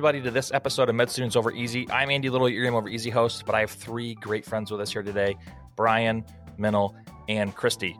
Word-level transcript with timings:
everybody, 0.00 0.22
to 0.22 0.30
this 0.30 0.50
episode 0.52 0.88
of 0.88 0.94
Med 0.94 1.10
Students 1.10 1.36
Over 1.36 1.52
Easy. 1.52 1.86
I'm 1.90 2.08
Andy 2.08 2.30
Little, 2.30 2.48
your 2.48 2.64
Game 2.64 2.74
Over 2.74 2.88
Easy 2.88 3.10
host, 3.10 3.44
but 3.44 3.54
I 3.54 3.60
have 3.60 3.70
three 3.70 4.14
great 4.14 4.46
friends 4.46 4.70
with 4.70 4.80
us 4.80 4.90
here 4.90 5.02
today 5.02 5.36
Brian, 5.76 6.24
Meenal, 6.58 6.94
and 7.28 7.54
Kristy. 7.54 7.94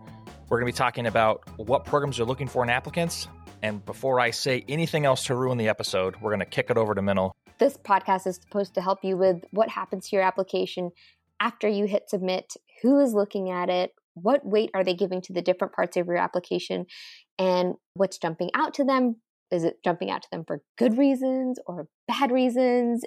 We're 0.48 0.58
going 0.58 0.72
to 0.72 0.72
be 0.72 0.78
talking 0.78 1.04
about 1.04 1.42
what 1.58 1.84
programs 1.84 2.16
you're 2.16 2.26
looking 2.26 2.48
for 2.48 2.62
in 2.62 2.70
applicants. 2.70 3.28
And 3.62 3.84
before 3.84 4.18
I 4.18 4.30
say 4.30 4.64
anything 4.66 5.04
else 5.04 5.24
to 5.24 5.34
ruin 5.34 5.58
the 5.58 5.68
episode, 5.68 6.16
we're 6.22 6.30
going 6.30 6.40
to 6.40 6.46
kick 6.46 6.70
it 6.70 6.78
over 6.78 6.94
to 6.94 7.02
Meenal. 7.02 7.32
This 7.58 7.76
podcast 7.76 8.26
is 8.26 8.36
supposed 8.36 8.72
to 8.76 8.80
help 8.80 9.00
you 9.04 9.18
with 9.18 9.44
what 9.50 9.68
happens 9.68 10.08
to 10.08 10.16
your 10.16 10.24
application 10.24 10.92
after 11.38 11.68
you 11.68 11.84
hit 11.84 12.08
submit, 12.08 12.54
who 12.80 12.98
is 12.98 13.12
looking 13.12 13.50
at 13.50 13.68
it, 13.68 13.92
what 14.14 14.42
weight 14.42 14.70
are 14.72 14.84
they 14.84 14.94
giving 14.94 15.20
to 15.20 15.34
the 15.34 15.42
different 15.42 15.74
parts 15.74 15.98
of 15.98 16.06
your 16.06 16.16
application, 16.16 16.86
and 17.38 17.74
what's 17.92 18.16
jumping 18.16 18.48
out 18.54 18.72
to 18.72 18.84
them. 18.84 19.16
Is 19.50 19.64
it 19.64 19.82
jumping 19.84 20.10
out 20.10 20.22
to 20.22 20.30
them 20.30 20.44
for 20.44 20.62
good 20.76 20.96
reasons 20.96 21.58
or 21.66 21.88
bad 22.06 22.30
reasons? 22.30 23.04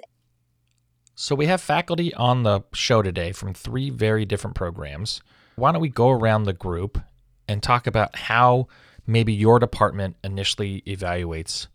So, 1.14 1.34
we 1.34 1.46
have 1.46 1.60
faculty 1.60 2.12
on 2.14 2.42
the 2.42 2.62
show 2.72 3.00
today 3.00 3.32
from 3.32 3.54
three 3.54 3.88
very 3.88 4.24
different 4.24 4.56
programs. 4.56 5.22
Why 5.56 5.70
don't 5.70 5.80
we 5.80 5.88
go 5.88 6.10
around 6.10 6.42
the 6.42 6.52
group 6.52 6.98
and 7.46 7.62
talk 7.62 7.86
about 7.86 8.16
how 8.16 8.66
maybe 9.06 9.32
your 9.32 9.58
department 9.58 10.16
initially 10.24 10.82
evaluates 10.86 11.68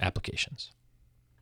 applications. 0.00 0.70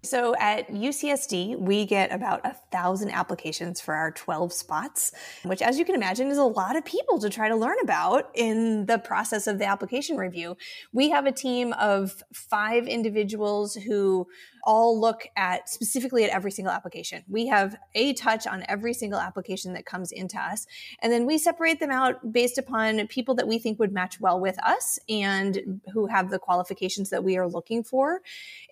So 0.04 0.34
at 0.40 0.68
UCSD, 0.68 1.60
we 1.60 1.86
get 1.86 2.12
about 2.12 2.40
a 2.44 2.56
thousand 2.72 3.10
applications 3.10 3.80
for 3.80 3.94
our 3.94 4.10
12 4.10 4.52
spots, 4.52 5.12
which 5.44 5.62
as 5.62 5.78
you 5.78 5.84
can 5.84 5.94
imagine 5.94 6.28
is 6.28 6.38
a 6.38 6.44
lot 6.44 6.74
of 6.74 6.84
people 6.84 7.20
to 7.20 7.30
try 7.30 7.48
to 7.48 7.54
learn 7.54 7.76
about 7.84 8.28
in 8.34 8.86
the 8.86 8.98
process 8.98 9.46
of 9.46 9.60
the 9.60 9.64
application 9.64 10.16
review. 10.16 10.56
We 10.92 11.10
have 11.10 11.26
a 11.26 11.32
team 11.32 11.72
of 11.74 12.24
five 12.32 12.88
individuals 12.88 13.74
who 13.74 14.26
all 14.62 14.98
look 15.00 15.26
at 15.36 15.68
specifically 15.68 16.24
at 16.24 16.30
every 16.30 16.50
single 16.50 16.72
application. 16.72 17.24
We 17.28 17.46
have 17.48 17.76
a 17.94 18.12
touch 18.14 18.46
on 18.46 18.64
every 18.68 18.94
single 18.94 19.18
application 19.18 19.72
that 19.74 19.86
comes 19.86 20.12
into 20.12 20.38
us. 20.38 20.66
And 21.00 21.12
then 21.12 21.26
we 21.26 21.38
separate 21.38 21.80
them 21.80 21.90
out 21.90 22.32
based 22.32 22.58
upon 22.58 23.06
people 23.08 23.34
that 23.36 23.48
we 23.48 23.58
think 23.58 23.78
would 23.78 23.92
match 23.92 24.20
well 24.20 24.38
with 24.38 24.62
us 24.64 24.98
and 25.08 25.80
who 25.92 26.06
have 26.06 26.30
the 26.30 26.38
qualifications 26.38 27.10
that 27.10 27.24
we 27.24 27.36
are 27.36 27.48
looking 27.48 27.82
for. 27.82 28.20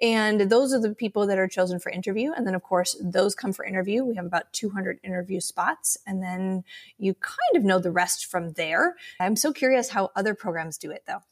And 0.01 0.43
those 0.43 0.73
are 0.73 0.81
the 0.81 0.95
people 0.95 1.27
that 1.27 1.39
are 1.39 1.49
chosen 1.49 1.81
for 1.81 1.91
interview. 1.91 2.33
And 2.33 2.47
then, 2.47 2.55
of 2.55 2.63
course, 2.63 2.97
those 3.01 3.35
come 3.35 3.53
for 3.53 3.65
interview. 3.65 4.05
We 4.05 4.17
have 4.17 4.27
about 4.27 4.53
200 4.53 5.01
interview 5.03 5.41
spots. 5.41 5.99
And 6.07 6.23
then 6.23 6.65
you 6.99 7.15
kind 7.15 7.57
of 7.57 7.65
know 7.65 7.79
the 7.79 7.91
rest 7.91 8.27
from 8.27 8.53
there. 8.53 8.97
I'm 9.19 9.37
so 9.37 9.53
curious 9.53 9.91
how 9.91 10.11
other 10.15 10.35
programs 10.35 10.79
do 10.79 10.91
it, 10.91 11.03
though. 11.07 11.23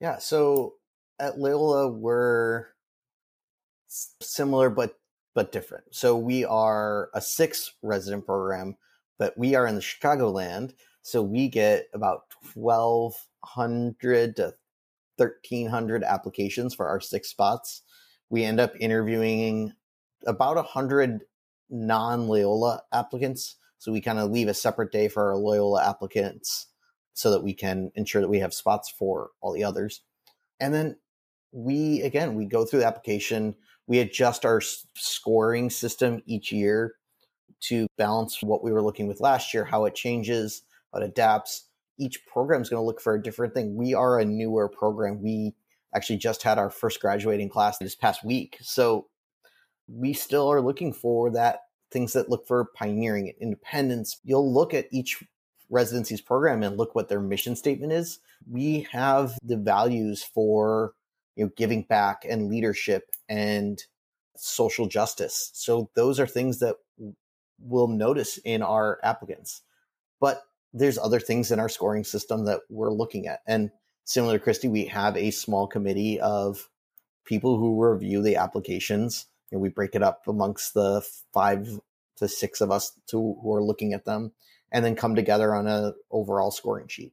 Yeah. 0.00 0.18
So 0.18 0.74
at 1.18 1.38
Loyola, 1.38 1.88
we're 1.88 2.66
similar 4.20 4.70
but 4.70 4.98
but 5.34 5.52
different. 5.52 5.84
So 5.92 6.16
we 6.16 6.44
are 6.44 7.10
a 7.14 7.20
six 7.20 7.74
resident 7.82 8.24
program, 8.24 8.76
but 9.18 9.36
we 9.36 9.54
are 9.54 9.66
in 9.66 9.74
the 9.74 9.82
Chicagoland, 9.82 10.72
so 11.02 11.22
we 11.22 11.48
get 11.48 11.86
about 11.94 12.22
twelve 12.52 13.14
hundred 13.44 14.36
to 14.36 14.54
thirteen 15.18 15.68
hundred 15.68 16.02
applications 16.04 16.74
for 16.74 16.88
our 16.88 17.00
six 17.00 17.28
spots. 17.28 17.82
We 18.30 18.44
end 18.44 18.60
up 18.60 18.72
interviewing 18.80 19.72
about 20.26 20.56
a 20.56 20.62
hundred 20.62 21.20
non 21.70 22.28
Loyola 22.28 22.82
applicants. 22.92 23.56
So 23.78 23.92
we 23.92 24.00
kind 24.00 24.18
of 24.18 24.30
leave 24.30 24.48
a 24.48 24.54
separate 24.54 24.90
day 24.90 25.08
for 25.08 25.30
our 25.30 25.36
Loyola 25.36 25.86
applicants 25.86 26.68
so 27.12 27.30
that 27.30 27.42
we 27.42 27.54
can 27.54 27.92
ensure 27.94 28.20
that 28.20 28.28
we 28.28 28.40
have 28.40 28.54
spots 28.54 28.90
for 28.90 29.30
all 29.40 29.52
the 29.52 29.64
others. 29.64 30.02
And 30.60 30.72
then 30.72 30.96
we 31.52 32.02
again 32.02 32.34
we 32.34 32.44
go 32.44 32.64
through 32.64 32.80
the 32.80 32.86
application 32.86 33.54
we 33.86 34.00
adjust 34.00 34.44
our 34.44 34.60
scoring 34.60 35.70
system 35.70 36.22
each 36.26 36.52
year 36.52 36.94
to 37.60 37.86
balance 37.96 38.42
what 38.42 38.62
we 38.62 38.72
were 38.72 38.82
looking 38.82 39.06
with 39.06 39.20
last 39.20 39.54
year, 39.54 39.64
how 39.64 39.84
it 39.84 39.94
changes, 39.94 40.62
how 40.92 41.00
it 41.00 41.04
adapts. 41.04 41.68
Each 41.98 42.24
program 42.26 42.62
is 42.62 42.68
going 42.68 42.80
to 42.80 42.86
look 42.86 43.00
for 43.00 43.14
a 43.14 43.22
different 43.22 43.54
thing. 43.54 43.76
We 43.76 43.94
are 43.94 44.18
a 44.18 44.24
newer 44.24 44.68
program. 44.68 45.22
We 45.22 45.54
actually 45.94 46.18
just 46.18 46.42
had 46.42 46.58
our 46.58 46.70
first 46.70 47.00
graduating 47.00 47.48
class 47.48 47.78
this 47.78 47.94
past 47.94 48.24
week. 48.24 48.58
So 48.60 49.06
we 49.88 50.12
still 50.12 50.50
are 50.50 50.60
looking 50.60 50.92
for 50.92 51.30
that 51.30 51.60
things 51.92 52.12
that 52.12 52.28
look 52.28 52.46
for 52.46 52.66
pioneering 52.74 53.32
independence. 53.40 54.20
You'll 54.24 54.52
look 54.52 54.74
at 54.74 54.88
each 54.90 55.22
residency's 55.70 56.20
program 56.20 56.62
and 56.62 56.76
look 56.76 56.94
what 56.94 57.08
their 57.08 57.20
mission 57.20 57.56
statement 57.56 57.92
is. 57.92 58.18
We 58.50 58.86
have 58.92 59.38
the 59.42 59.56
values 59.56 60.22
for 60.22 60.92
you 61.36 61.44
know 61.44 61.50
giving 61.56 61.82
back 61.82 62.24
and 62.28 62.48
leadership 62.48 63.10
and 63.28 63.82
social 64.36 64.88
justice. 64.88 65.50
So 65.54 65.90
those 65.94 66.18
are 66.18 66.26
things 66.26 66.58
that 66.58 66.76
we'll 67.58 67.88
notice 67.88 68.38
in 68.38 68.62
our 68.62 68.98
applicants. 69.02 69.62
But 70.20 70.42
there's 70.72 70.98
other 70.98 71.20
things 71.20 71.50
in 71.50 71.60
our 71.60 71.68
scoring 71.68 72.04
system 72.04 72.44
that 72.46 72.60
we're 72.68 72.92
looking 72.92 73.28
at. 73.28 73.40
And 73.46 73.70
similar 74.04 74.38
to 74.38 74.44
Kristy 74.44 74.70
we 74.70 74.86
have 74.86 75.16
a 75.16 75.30
small 75.30 75.66
committee 75.66 76.20
of 76.20 76.68
people 77.24 77.58
who 77.58 77.82
review 77.82 78.22
the 78.22 78.36
applications. 78.36 79.26
And 79.52 79.60
we 79.60 79.68
break 79.68 79.94
it 79.94 80.02
up 80.02 80.26
amongst 80.26 80.74
the 80.74 81.06
five 81.32 81.80
to 82.16 82.26
six 82.26 82.60
of 82.60 82.70
us 82.70 82.92
to, 83.08 83.16
who 83.42 83.54
are 83.54 83.62
looking 83.62 83.92
at 83.92 84.04
them 84.04 84.32
and 84.72 84.84
then 84.84 84.96
come 84.96 85.14
together 85.14 85.54
on 85.54 85.66
a 85.68 85.92
overall 86.10 86.50
scoring 86.50 86.88
sheet. 86.88 87.12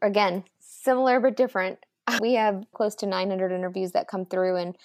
Again 0.00 0.44
similar 0.60 1.18
but 1.20 1.36
different 1.36 1.78
we 2.20 2.34
have 2.34 2.64
close 2.74 2.94
to 2.96 3.06
900 3.06 3.52
interviews 3.52 3.92
that 3.92 4.08
come 4.08 4.26
through 4.26 4.56
and 4.56 4.76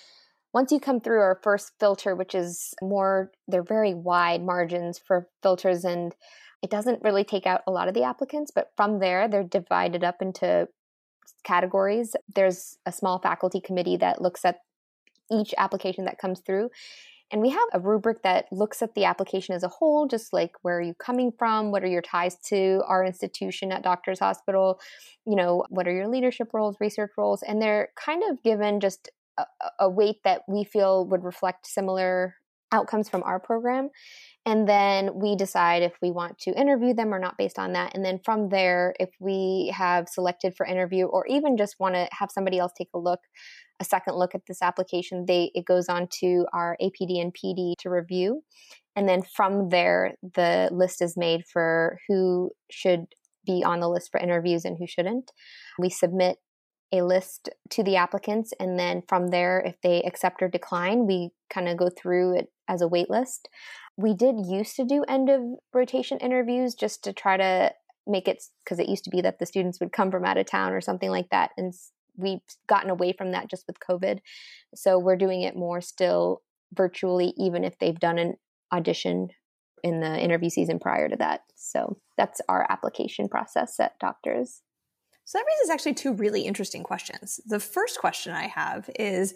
once 0.54 0.72
you 0.72 0.80
come 0.80 1.02
through 1.02 1.20
our 1.20 1.40
first 1.44 1.72
filter 1.80 2.16
which 2.16 2.36
is 2.36 2.74
more 2.82 3.32
they're 3.48 3.64
very 3.64 3.94
wide 3.94 4.44
margins 4.44 5.00
for 5.00 5.28
filters 5.42 5.84
and 5.84 6.16
it 6.62 6.70
doesn't 6.70 7.04
really 7.04 7.24
take 7.24 7.46
out 7.46 7.62
a 7.68 7.72
lot 7.72 7.88
of 7.88 7.94
the 7.94 8.04
applicants 8.04 8.52
but 8.54 8.72
from 8.76 9.00
there 9.00 9.28
they're 9.28 9.44
divided 9.44 10.04
up 10.04 10.22
into 10.22 10.68
categories. 11.44 12.16
There's 12.34 12.78
a 12.86 12.92
small 12.92 13.20
faculty 13.20 13.60
committee 13.60 13.98
that 13.98 14.22
looks 14.22 14.46
at 14.46 14.60
each 15.32 15.54
application 15.58 16.06
that 16.06 16.18
comes 16.18 16.42
through 16.42 16.70
and 17.32 17.42
we 17.42 17.50
have 17.50 17.68
a 17.74 17.80
rubric 17.80 18.22
that 18.24 18.46
looks 18.52 18.82
at 18.82 18.94
the 18.94 19.06
application 19.06 19.56
as 19.56 19.64
a 19.64 19.68
whole, 19.68 20.08
just 20.08 20.34
like 20.34 20.52
where 20.62 20.78
are 20.78 20.82
you 20.82 20.94
coming 20.94 21.32
from? 21.38 21.72
What 21.72 21.84
are 21.84 21.88
your 21.88 22.02
ties 22.02 22.38
to 22.50 22.84
our 22.88 23.04
institution 23.04 23.72
at 23.72 23.84
Doctors 23.84 24.20
Hospital? 24.20 24.80
You 25.26 25.36
know, 25.36 25.66
what 25.70 25.88
are 25.88 25.96
your 25.96 26.08
leadership 26.08 26.50
roles, 26.54 26.78
research 26.80 27.12
roles? 27.18 27.42
And 27.42 27.62
they're 27.62 27.90
kind 27.96 28.24
of 28.30 28.44
given 28.44 28.80
just 28.80 29.10
a, 29.38 29.46
a 29.80 29.90
weight 29.90 30.18
that 30.24 30.42
we 30.48 30.64
feel 30.64 31.08
would 31.08 31.24
reflect 31.24 31.66
similar 31.66 32.36
outcomes 32.72 33.08
from 33.08 33.24
our 33.24 33.40
program. 33.40 33.90
And 34.46 34.68
then 34.68 35.12
we 35.16 35.36
decide 35.36 35.84
if 35.84 35.94
we 36.02 36.12
want 36.12 36.40
to 36.40 36.60
interview 36.60 36.94
them 36.94 37.14
or 37.14 37.20
not 37.20 37.38
based 37.38 37.58
on 37.58 37.74
that. 37.74 37.96
And 37.96 38.04
then 38.04 38.20
from 38.26 38.50
there, 38.50 38.94
if 39.00 39.10
we 39.20 39.74
have 39.74 40.10
selected 40.10 40.56
for 40.56 40.66
interview 40.66 41.06
or 41.06 41.26
even 41.28 41.56
just 41.56 41.80
want 41.80 41.96
to 41.96 42.08
have 42.12 42.32
somebody 42.32 42.60
else 42.60 42.74
take 42.78 42.90
a 42.94 43.00
look, 43.00 43.22
a 43.80 43.84
second 43.84 44.16
look 44.16 44.36
at 44.36 44.46
this 44.48 44.62
application, 44.62 45.26
they 45.26 45.52
it 45.54 45.66
goes 45.66 45.90
on 45.90 46.08
to 46.20 46.46
our 46.54 46.78
APD 46.82 47.22
and 47.22 47.34
PD 47.34 47.74
to 47.80 47.90
review. 47.90 48.44
And 48.96 49.10
then 49.10 49.22
from 49.24 49.70
there, 49.70 50.14
the 50.22 50.70
list 50.72 51.02
is 51.02 51.18
made 51.18 51.44
for 51.52 52.00
who 52.08 52.52
should 52.70 53.06
be 53.46 53.64
on 53.64 53.80
the 53.80 53.90
list 53.90 54.12
for 54.12 54.20
interviews 54.20 54.66
and 54.66 54.78
who 54.78 54.88
shouldn't. 54.88 55.32
We 55.80 55.90
submit 55.90 56.38
a 56.94 57.02
list 57.02 57.50
to 57.72 57.84
the 57.84 57.96
applicants, 57.96 58.54
and 58.60 58.78
then 58.78 59.02
from 59.08 59.30
there, 59.30 59.60
if 59.66 59.76
they 59.82 60.04
accept 60.04 60.44
or 60.44 60.48
decline, 60.48 61.08
we 61.08 61.32
kind 61.50 61.68
of 61.68 61.76
go 61.76 61.90
through 61.90 62.38
it 62.38 62.50
as 62.68 62.82
a 62.82 62.88
wait 62.88 63.10
list. 63.10 63.50
We 63.98 64.14
did 64.14 64.36
used 64.46 64.76
to 64.76 64.86
do 64.86 65.04
end 65.08 65.30
of 65.30 65.42
rotation 65.74 66.20
interviews 66.20 66.76
just 66.76 67.04
to 67.06 67.14
try 67.14 67.38
to 67.38 67.74
make 68.06 68.28
it 68.28 68.44
because 68.64 68.80
it 68.80 68.90
used 68.90 69.06
to 69.06 69.10
be 69.10 69.22
that 69.22 69.40
the 69.40 69.46
students 69.46 69.80
would 69.80 69.92
come 69.92 70.12
from 70.12 70.26
out 70.26 70.38
of 70.38 70.46
town 70.46 70.74
or 70.74 70.82
something 70.82 71.10
like 71.10 71.30
that 71.30 71.52
and 71.58 71.74
we've 72.16 72.40
gotten 72.68 72.90
away 72.90 73.14
from 73.14 73.32
that 73.32 73.50
just 73.50 73.66
with 73.68 73.80
COVID. 73.80 74.20
So 74.76 75.00
we're 75.00 75.16
doing 75.16 75.42
it 75.42 75.56
more 75.56 75.82
still 75.82 76.42
virtually, 76.74 77.34
even 77.38 77.64
if 77.64 77.78
they've 77.80 78.00
done 78.00 78.18
an 78.18 78.36
audition 78.72 79.30
in 79.84 80.00
the 80.00 80.20
interview 80.20 80.50
season 80.50 80.80
prior 80.80 81.10
to 81.10 81.16
that. 81.18 81.42
So 81.56 81.98
that's 82.18 82.42
our 82.48 82.66
application 82.70 83.28
process 83.28 83.80
at 83.80 84.00
Doctors. 84.00 84.62
So 85.26 85.38
that 85.38 85.46
raises 85.48 85.70
actually 85.70 85.94
two 85.94 86.14
really 86.14 86.42
interesting 86.42 86.84
questions. 86.84 87.40
The 87.46 87.60
first 87.60 88.00
question 88.00 88.34
I 88.34 88.48
have 88.48 88.90
is 89.00 89.34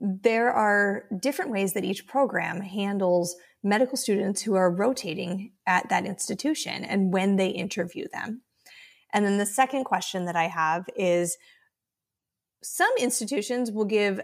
there 0.00 0.52
are 0.52 1.04
different 1.20 1.50
ways 1.50 1.74
that 1.74 1.84
each 1.84 2.06
program 2.06 2.60
handles 2.60 3.36
medical 3.62 3.96
students 3.96 4.42
who 4.42 4.54
are 4.54 4.70
rotating 4.70 5.52
at 5.66 5.88
that 5.88 6.06
institution 6.06 6.84
and 6.84 7.12
when 7.12 7.36
they 7.36 7.48
interview 7.48 8.06
them. 8.12 8.42
And 9.12 9.24
then 9.24 9.38
the 9.38 9.46
second 9.46 9.84
question 9.84 10.26
that 10.26 10.36
I 10.36 10.48
have 10.48 10.84
is 10.96 11.36
some 12.62 12.90
institutions 12.98 13.70
will 13.70 13.84
give 13.84 14.20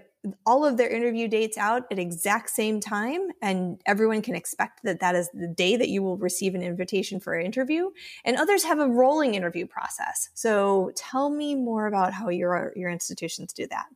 all 0.47 0.65
of 0.65 0.77
their 0.77 0.89
interview 0.89 1.29
dates 1.29 1.59
out 1.59 1.85
at 1.91 1.99
exact 1.99 2.51
same 2.51 2.81
time 2.81 3.29
and 3.43 3.81
everyone 3.87 4.23
can 4.23 4.35
expect 4.35 4.81
that 4.85 5.01
that 5.01 5.15
is 5.15 5.29
the 5.35 5.49
day 5.49 5.77
that 5.77 5.89
you 5.89 6.03
will 6.03 6.17
receive 6.17 6.55
an 6.55 6.63
invitation 6.63 7.21
for 7.21 7.35
an 7.35 7.45
interview 7.45 7.91
and 8.25 8.37
others 8.37 8.65
have 8.65 8.79
a 8.81 8.89
rolling 8.89 9.35
interview 9.35 9.67
process 9.67 10.31
so 10.35 10.91
tell 10.97 11.31
me 11.31 11.55
more 11.55 11.87
about 11.87 12.13
how 12.15 12.29
your 12.29 12.73
your 12.75 12.91
institutions 12.91 13.53
do 13.53 13.67
that 13.69 13.87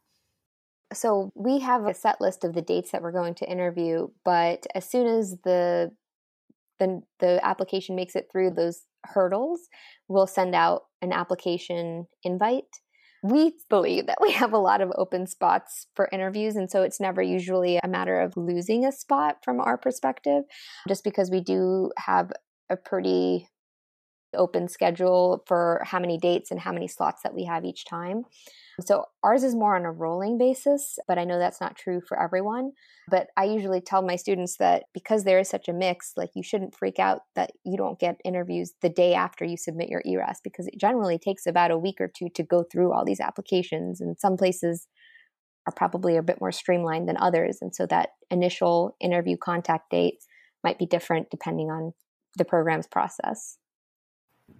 So 0.94 1.32
we 1.34 1.60
have 1.60 1.86
a 1.86 1.94
set 1.94 2.20
list 2.20 2.44
of 2.44 2.54
the 2.54 2.62
dates 2.62 2.92
that 2.92 3.02
we're 3.02 3.12
going 3.12 3.34
to 3.36 3.50
interview, 3.50 4.08
but 4.24 4.66
as 4.74 4.88
soon 4.88 5.06
as 5.06 5.36
the 5.44 5.92
the, 6.78 7.02
the 7.18 7.44
application 7.44 7.96
makes 7.96 8.14
it 8.14 8.28
through 8.30 8.52
those 8.52 8.84
hurdles, 9.04 9.68
we'll 10.06 10.28
send 10.28 10.54
out 10.54 10.84
an 11.02 11.12
application 11.12 12.06
invite. 12.22 12.66
We 13.22 13.54
believe 13.68 14.06
that 14.06 14.18
we 14.20 14.32
have 14.32 14.52
a 14.52 14.58
lot 14.58 14.80
of 14.80 14.92
open 14.96 15.26
spots 15.26 15.86
for 15.94 16.08
interviews, 16.12 16.56
and 16.56 16.70
so 16.70 16.82
it's 16.82 17.00
never 17.00 17.20
usually 17.20 17.78
a 17.82 17.88
matter 17.88 18.20
of 18.20 18.36
losing 18.36 18.84
a 18.84 18.92
spot 18.92 19.38
from 19.44 19.60
our 19.60 19.76
perspective, 19.76 20.44
just 20.86 21.02
because 21.02 21.30
we 21.30 21.40
do 21.40 21.90
have 21.96 22.32
a 22.70 22.76
pretty 22.76 23.48
open 24.34 24.68
schedule 24.68 25.42
for 25.46 25.82
how 25.84 25.98
many 25.98 26.18
dates 26.18 26.50
and 26.50 26.60
how 26.60 26.72
many 26.72 26.86
slots 26.86 27.22
that 27.22 27.34
we 27.34 27.44
have 27.44 27.64
each 27.64 27.84
time. 27.84 28.24
So 28.80 29.06
ours 29.24 29.42
is 29.42 29.56
more 29.56 29.74
on 29.74 29.84
a 29.84 29.90
rolling 29.90 30.38
basis, 30.38 30.98
but 31.08 31.18
I 31.18 31.24
know 31.24 31.38
that's 31.38 31.60
not 31.60 31.76
true 31.76 32.00
for 32.06 32.20
everyone. 32.20 32.72
But 33.10 33.26
I 33.36 33.44
usually 33.44 33.80
tell 33.80 34.02
my 34.02 34.14
students 34.16 34.56
that 34.58 34.84
because 34.94 35.24
there 35.24 35.40
is 35.40 35.48
such 35.48 35.68
a 35.68 35.72
mix, 35.72 36.12
like 36.16 36.30
you 36.34 36.44
shouldn't 36.44 36.76
freak 36.76 37.00
out 37.00 37.22
that 37.34 37.50
you 37.64 37.76
don't 37.76 37.98
get 37.98 38.20
interviews 38.24 38.74
the 38.80 38.88
day 38.88 39.14
after 39.14 39.44
you 39.44 39.56
submit 39.56 39.88
your 39.88 40.02
ERAS 40.04 40.40
because 40.44 40.68
it 40.68 40.78
generally 40.78 41.18
takes 41.18 41.44
about 41.46 41.72
a 41.72 41.78
week 41.78 42.00
or 42.00 42.08
two 42.08 42.28
to 42.34 42.42
go 42.44 42.62
through 42.62 42.92
all 42.92 43.04
these 43.04 43.20
applications. 43.20 44.00
And 44.00 44.16
some 44.18 44.36
places 44.36 44.86
are 45.66 45.74
probably 45.74 46.16
a 46.16 46.22
bit 46.22 46.40
more 46.40 46.52
streamlined 46.52 47.08
than 47.08 47.16
others. 47.16 47.58
And 47.60 47.74
so 47.74 47.84
that 47.86 48.10
initial 48.30 48.96
interview 49.00 49.36
contact 49.36 49.90
date 49.90 50.18
might 50.62 50.78
be 50.78 50.86
different 50.86 51.30
depending 51.30 51.70
on 51.70 51.94
the 52.36 52.44
program's 52.44 52.86
process. 52.86 53.58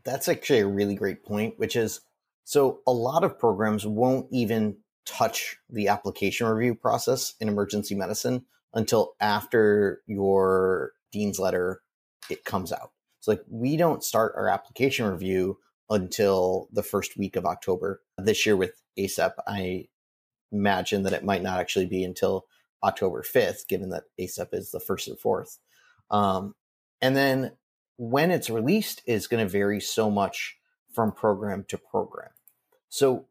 That's 0.05 0.29
actually 0.29 0.61
a 0.61 0.67
really 0.67 0.94
great 0.94 1.25
point, 1.25 1.59
which 1.59 1.76
is 1.76 2.00
so 2.49 2.81
a 2.87 2.93
lot 2.93 3.25
of 3.25 3.39
programs 3.39 3.87
won't 3.87 4.27
even 4.33 4.79
touch 5.05 5.59
the 5.69 5.89
application 5.89 6.47
review 6.47 6.75
process 6.75 7.35
in 7.41 7.47
emergency 7.47 7.95
medicine 7.95 8.47
until 8.73 9.12
after 9.21 10.00
your 10.06 10.93
dean's 11.12 11.39
letter 11.39 11.83
it 12.31 12.47
comes 12.47 12.73
out. 12.73 12.93
So 13.21 13.33
like 13.33 13.43
we 13.50 13.77
don't 13.77 14.03
start 14.03 14.33
our 14.35 14.49
application 14.49 15.05
review 15.05 15.59
until 15.91 16.71
the 16.73 16.83
first 16.83 17.19
week 17.19 17.37
of 17.37 17.45
October. 17.45 18.00
This 18.17 18.47
year 18.47 18.56
with 18.56 18.81
ACEP, 18.99 19.33
I 19.47 19.89
imagine 20.50 21.03
that 21.03 21.12
it 21.12 21.25
might 21.27 21.43
not 21.43 21.61
actually 21.61 21.85
be 21.85 22.03
until 22.03 22.47
October 22.83 23.23
5th, 23.23 23.69
given 23.69 23.91
that 23.91 24.05
ACEP 24.19 24.55
is 24.55 24.71
the 24.71 24.81
first 24.81 25.06
and 25.06 25.21
fourth. 25.21 25.59
Um, 26.11 26.55
and 27.03 27.15
then 27.15 27.53
when 27.99 28.31
it's 28.31 28.49
released 28.49 29.03
is 29.05 29.27
going 29.27 29.45
to 29.45 29.53
vary 29.53 29.83
so 29.83 30.11
much 30.11 30.56
from 30.95 31.12
program 31.12 31.67
to 31.69 31.77
program. 31.77 32.31
So 32.88 33.26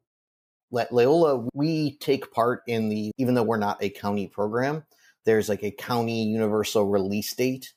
at 0.77 0.91
Loyola, 0.91 1.47
we 1.53 1.97
take 1.97 2.31
part 2.31 2.63
in 2.67 2.89
the, 2.89 3.11
even 3.17 3.33
though 3.33 3.43
we're 3.43 3.57
not 3.57 3.83
a 3.83 3.89
county 3.89 4.27
program, 4.27 4.83
there's 5.25 5.49
like 5.49 5.63
a 5.63 5.71
county 5.71 6.23
universal 6.23 6.85
release 6.85 7.33
date 7.33 7.73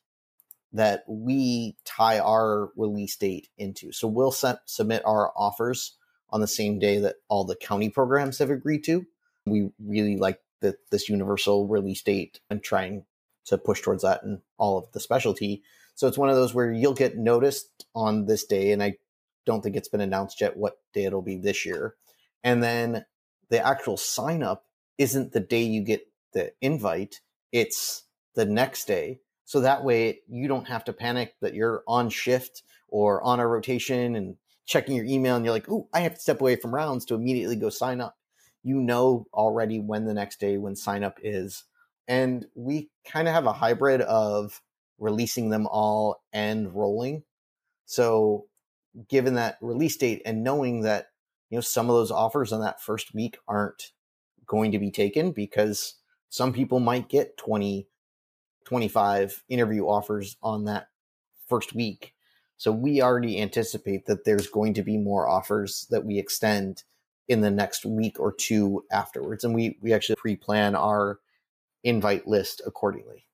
that 0.73 1.05
we 1.09 1.77
tie 1.85 2.21
our 2.21 2.71
release 2.77 3.17
date 3.17 3.49
into. 3.59 3.93
So 3.93 4.07
we'll 4.07 4.33
set, 4.33 4.61
submit 4.67 5.03
our 5.05 5.33
offers 5.37 5.97
on 6.31 6.41
the 6.41 6.47
same 6.47 6.79
day 6.79 6.99
that 6.99 7.17
all 7.29 7.45
the 7.45 7.57
county 7.57 7.91
programs 7.91 8.39
have 8.39 8.51
agreed 8.51 8.85
to. 8.85 9.05
We 9.47 9.71
really 9.85 10.17
like 10.17 10.41
the, 10.61 10.77
this 10.91 11.09
universal 11.09 11.67
release 11.67 12.03
date 12.03 12.41
and 12.51 12.63
trying 12.63 13.05
to 13.47 13.59
push 13.59 13.81
towards 13.81 14.03
that 14.03 14.23
in 14.23 14.43
all 14.59 14.79
of 14.79 14.93
the 14.93 15.01
specialty. 15.01 15.63
So 15.97 16.07
it's 16.07 16.19
one 16.19 16.29
of 16.29 16.37
those 16.37 16.55
where 16.55 16.71
you'll 16.71 16.95
get 16.95 17.17
noticed 17.17 17.85
on 17.95 18.27
this 18.27 18.45
day, 18.45 18.71
and 18.71 18.83
I 18.83 18.95
don't 19.51 19.63
think 19.63 19.75
it's 19.75 19.89
been 19.89 20.01
announced 20.01 20.41
yet 20.41 20.57
what 20.57 20.79
day 20.95 21.05
it'll 21.05 21.23
be 21.23 21.37
this 21.37 21.67
year. 21.67 21.97
And 22.45 22.63
then 22.63 23.05
the 23.49 23.67
actual 23.67 23.97
sign 23.97 24.43
up 24.43 24.65
isn't 24.97 25.33
the 25.33 25.41
day 25.41 25.63
you 25.63 25.83
get 25.83 26.07
the 26.33 26.53
invite, 26.61 27.21
it's 27.51 28.05
the 28.37 28.45
next 28.45 28.87
day. 28.87 29.21
So 29.45 29.61
that 29.61 29.83
way 29.83 30.21
you 30.29 30.47
don't 30.47 30.69
have 30.69 30.85
to 30.85 30.93
panic 30.93 31.35
that 31.41 31.55
you're 31.55 31.83
on 31.89 32.11
shift 32.11 32.63
or 32.89 33.21
on 33.23 33.41
a 33.41 33.49
rotation 33.49 34.15
and 34.15 34.37
checking 34.67 34.95
your 34.95 35.05
email 35.05 35.35
and 35.35 35.45
you're 35.45 35.55
like, 35.55 35.69
oh, 35.69 35.89
I 35.93 36.01
have 36.01 36.15
to 36.15 36.21
step 36.21 36.41
away 36.41 36.55
from 36.55 36.73
rounds 36.73 37.05
to 37.07 37.17
immediately 37.17 37.57
go 37.57 37.71
sign 37.71 38.01
up. 38.01 38.17
You 38.63 38.77
know 38.77 39.27
already 39.35 39.81
when 39.81 40.05
the 40.05 40.15
next 40.15 40.39
day 40.39 40.59
when 40.59 40.77
sign 40.77 41.03
up 41.03 41.19
is. 41.23 41.65
And 42.07 42.47
we 42.55 42.91
kind 43.05 43.27
of 43.27 43.35
have 43.35 43.47
a 43.47 43.53
hybrid 43.53 44.03
of 44.03 44.63
releasing 44.99 45.51
them 45.51 45.67
all 45.67 46.23
and 46.33 46.73
rolling. 46.73 47.25
So 47.87 48.47
given 49.09 49.35
that 49.35 49.59
release 49.61 49.97
date 49.97 50.23
and 50.25 50.43
knowing 50.43 50.83
that 50.83 51.09
you 51.49 51.57
know 51.57 51.63
some 51.63 51.89
of 51.89 51.97
those 51.97 52.11
offers 52.11 52.53
on 52.53 52.61
that 52.61 52.81
first 52.81 53.15
week 53.15 53.39
aren't 53.47 53.93
going 54.47 54.73
to 54.73 54.79
be 54.79 54.91
taken 54.91 55.33
because 55.33 55.95
some 56.29 56.53
people 56.53 56.81
might 56.81 57.09
get 57.09 57.37
20 57.37 57.87
25 58.65 59.43
interview 59.49 59.85
offers 59.85 60.37
on 60.43 60.65
that 60.65 60.89
first 61.49 61.75
week. 61.75 62.15
So 62.57 62.71
we 62.71 63.03
already 63.03 63.41
anticipate 63.41 64.07
that 64.07 64.25
there's 64.25 64.47
going 64.47 64.75
to 64.75 64.83
be 64.83 64.97
more 64.97 65.29
offers 65.29 65.87
that 65.91 66.05
we 66.05 66.19
extend 66.19 66.85
in 67.27 67.41
the 67.41 67.51
next 67.51 67.85
week 67.85 68.21
or 68.21 68.33
two 68.33 68.85
afterwards 68.91 69.45
and 69.45 69.55
we 69.55 69.79
we 69.81 69.93
actually 69.93 70.17
pre-plan 70.17 70.75
our 70.75 71.21
invite 71.85 72.27
list 72.27 72.61
accordingly 72.67 73.25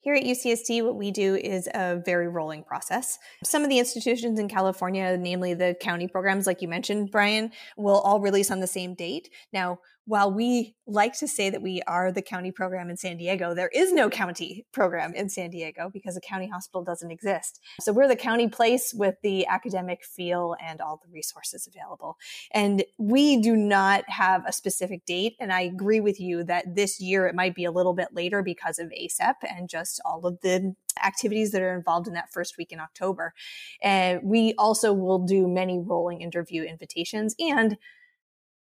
here 0.00 0.14
at 0.14 0.22
UCSD, 0.22 0.84
what 0.84 0.96
we 0.96 1.10
do 1.10 1.34
is 1.34 1.68
a 1.74 2.00
very 2.04 2.28
rolling 2.28 2.62
process. 2.62 3.18
Some 3.42 3.64
of 3.64 3.68
the 3.68 3.78
institutions 3.78 4.38
in 4.38 4.48
California, 4.48 5.16
namely 5.18 5.54
the 5.54 5.76
county 5.80 6.06
programs, 6.06 6.46
like 6.46 6.62
you 6.62 6.68
mentioned, 6.68 7.10
Brian, 7.10 7.50
will 7.76 8.00
all 8.00 8.20
release 8.20 8.50
on 8.50 8.60
the 8.60 8.66
same 8.66 8.94
date. 8.94 9.28
Now, 9.52 9.78
while 10.08 10.32
we 10.32 10.74
like 10.86 11.12
to 11.18 11.28
say 11.28 11.50
that 11.50 11.60
we 11.60 11.82
are 11.86 12.10
the 12.10 12.22
county 12.22 12.50
program 12.50 12.88
in 12.88 12.96
San 12.96 13.18
Diego, 13.18 13.54
there 13.54 13.68
is 13.74 13.92
no 13.92 14.08
county 14.08 14.64
program 14.72 15.12
in 15.12 15.28
San 15.28 15.50
Diego 15.50 15.90
because 15.92 16.16
a 16.16 16.20
county 16.22 16.48
hospital 16.48 16.82
doesn't 16.82 17.10
exist. 17.10 17.60
So 17.82 17.92
we're 17.92 18.08
the 18.08 18.16
county 18.16 18.48
place 18.48 18.94
with 18.96 19.16
the 19.22 19.46
academic 19.46 20.02
feel 20.02 20.56
and 20.64 20.80
all 20.80 20.98
the 21.04 21.12
resources 21.12 21.68
available. 21.68 22.16
And 22.52 22.84
we 22.96 23.38
do 23.42 23.54
not 23.54 24.08
have 24.08 24.44
a 24.46 24.52
specific 24.52 25.04
date. 25.04 25.36
And 25.38 25.52
I 25.52 25.60
agree 25.60 26.00
with 26.00 26.18
you 26.18 26.42
that 26.44 26.74
this 26.74 27.02
year 27.02 27.26
it 27.26 27.34
might 27.34 27.54
be 27.54 27.66
a 27.66 27.70
little 27.70 27.92
bit 27.92 28.08
later 28.14 28.42
because 28.42 28.78
of 28.78 28.90
ACEP 28.90 29.34
and 29.42 29.68
just 29.68 30.00
all 30.06 30.24
of 30.24 30.40
the 30.40 30.74
activities 31.04 31.50
that 31.50 31.60
are 31.60 31.76
involved 31.76 32.08
in 32.08 32.14
that 32.14 32.32
first 32.32 32.56
week 32.56 32.72
in 32.72 32.80
October. 32.80 33.34
And 33.82 34.22
we 34.24 34.54
also 34.56 34.94
will 34.94 35.18
do 35.18 35.46
many 35.46 35.78
rolling 35.78 36.22
interview 36.22 36.62
invitations 36.62 37.34
and 37.38 37.76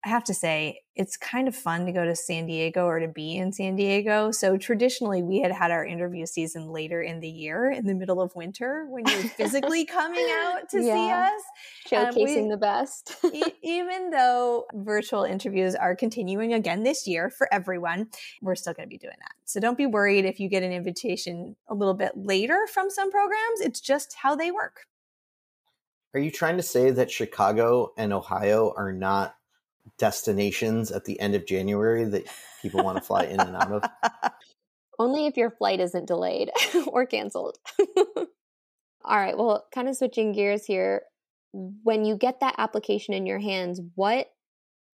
I 0.05 0.11
have 0.11 0.25
to 0.25 0.35
say, 0.35 0.81
it's 0.97 1.17
kind 1.17 1.49
of 1.49 1.57
fun 1.57 1.87
to 1.87 1.93
go 1.93 2.05
to 2.05 2.15
San 2.15 2.47
Diego 2.47 2.85
or 2.85 3.01
to 3.01 3.09
be 3.09 3.37
in 3.37 3.53
San 3.53 3.75
Diego. 3.75 4.31
So 4.31 4.59
traditionally, 4.59 5.23
we 5.23 5.41
had 5.41 5.51
had 5.51 5.71
our 5.71 5.85
interview 5.85 6.27
season 6.27 6.69
later 6.69 7.01
in 7.01 7.21
the 7.21 7.29
year, 7.29 7.71
in 7.71 7.87
the 7.87 7.95
middle 7.95 8.21
of 8.21 8.35
winter, 8.37 8.87
when 8.91 9.07
you're 9.07 9.31
physically 9.31 9.85
coming 9.87 10.27
out 10.31 10.69
to 10.71 10.83
yeah. 10.83 11.31
see 11.89 11.97
us, 11.97 12.15
showcasing 12.15 12.37
um, 12.37 12.43
we, 12.45 12.51
the 12.51 12.57
best. 12.59 13.17
e- 13.33 13.43
even 13.63 14.11
though 14.11 14.67
virtual 14.75 15.25
interviews 15.25 15.75
are 15.75 15.97
continuing 15.97 16.53
again 16.53 16.83
this 16.83 17.07
year 17.07 17.31
for 17.31 17.53
everyone, 17.53 18.09
we're 18.43 18.55
still 18.55 18.75
going 18.75 18.87
to 18.87 18.91
be 18.91 18.99
doing 18.99 19.17
that. 19.19 19.33
So 19.47 19.59
don't 19.59 19.79
be 19.79 19.87
worried 19.87 20.27
if 20.27 20.39
you 20.39 20.51
get 20.51 20.63
an 20.63 20.73
invitation 20.73 21.57
a 21.69 21.75
little 21.75 21.95
bit 21.95 22.13
later 22.15 22.67
from 22.73 22.91
some 22.91 23.11
programs. 23.11 23.61
It's 23.61 23.81
just 23.81 24.15
how 24.15 24.37
they 24.37 24.51
work. 24.51 24.81
Are 26.13 26.21
you 26.21 26.31
trying 26.31 26.59
to 26.59 26.63
say 26.63 26.91
that 26.91 27.11
Chicago 27.11 27.93
and 27.97 28.13
Ohio 28.13 28.73
are 28.77 28.93
not 28.93 29.35
destinations 29.99 30.91
at 30.91 31.05
the 31.05 31.19
end 31.21 31.35
of 31.35 31.47
January 31.47 32.05
that 32.05 32.25
people 32.63 32.83
want 32.83 32.97
to 32.97 33.03
fly 33.03 33.25
in 33.25 33.41
and 33.41 33.57
out 33.57 33.73
of? 33.73 33.85
Only 34.99 35.27
if 35.27 35.37
your 35.37 35.51
flight 35.51 35.81
isn't 35.81 36.07
delayed 36.07 36.51
or 36.87 37.07
canceled. 37.07 37.59
All 38.17 39.19
right, 39.19 39.37
well, 39.37 39.67
kind 39.75 39.89
of 39.89 39.97
switching 39.97 40.33
gears 40.33 40.65
here. 40.65 41.03
When 41.53 42.05
you 42.05 42.17
get 42.17 42.41
that 42.41 42.55
application 42.59 43.15
in 43.15 43.27
your 43.27 43.39
hands, 43.39 43.81
what 43.95 44.29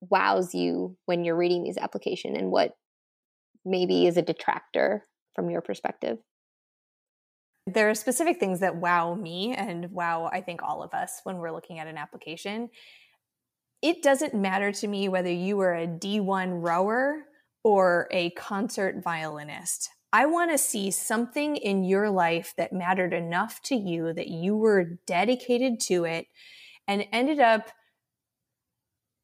wows 0.01 0.53
you 0.53 0.97
when 1.05 1.23
you're 1.23 1.37
reading 1.37 1.63
these 1.63 1.77
application 1.77 2.35
and 2.35 2.51
what 2.51 2.75
maybe 3.63 4.07
is 4.07 4.17
a 4.17 4.21
detractor 4.21 5.03
from 5.35 5.49
your 5.49 5.61
perspective? 5.61 6.17
There 7.67 7.89
are 7.89 7.95
specific 7.95 8.39
things 8.39 8.59
that 8.59 8.75
wow 8.75 9.13
me 9.13 9.53
and 9.55 9.91
wow, 9.91 10.29
I 10.31 10.41
think 10.41 10.63
all 10.63 10.81
of 10.83 10.93
us 10.93 11.21
when 11.23 11.37
we're 11.37 11.51
looking 11.51 11.79
at 11.79 11.87
an 11.87 11.97
application 11.97 12.69
it 13.81 14.03
doesn't 14.03 14.33
matter 14.33 14.71
to 14.71 14.87
me 14.87 15.09
whether 15.09 15.31
you 15.31 15.57
were 15.57 15.73
a 15.73 15.87
D1 15.87 16.61
rower 16.61 17.23
or 17.63 18.07
a 18.11 18.29
concert 18.31 19.03
violinist. 19.03 19.89
I 20.13 20.25
want 20.25 20.51
to 20.51 20.57
see 20.57 20.91
something 20.91 21.55
in 21.55 21.83
your 21.83 22.09
life 22.09 22.53
that 22.57 22.73
mattered 22.73 23.13
enough 23.13 23.61
to 23.63 23.75
you 23.75 24.13
that 24.13 24.27
you 24.27 24.57
were 24.57 24.99
dedicated 25.05 25.79
to 25.81 26.03
it 26.03 26.27
and 26.87 27.05
ended 27.11 27.39
up 27.39 27.69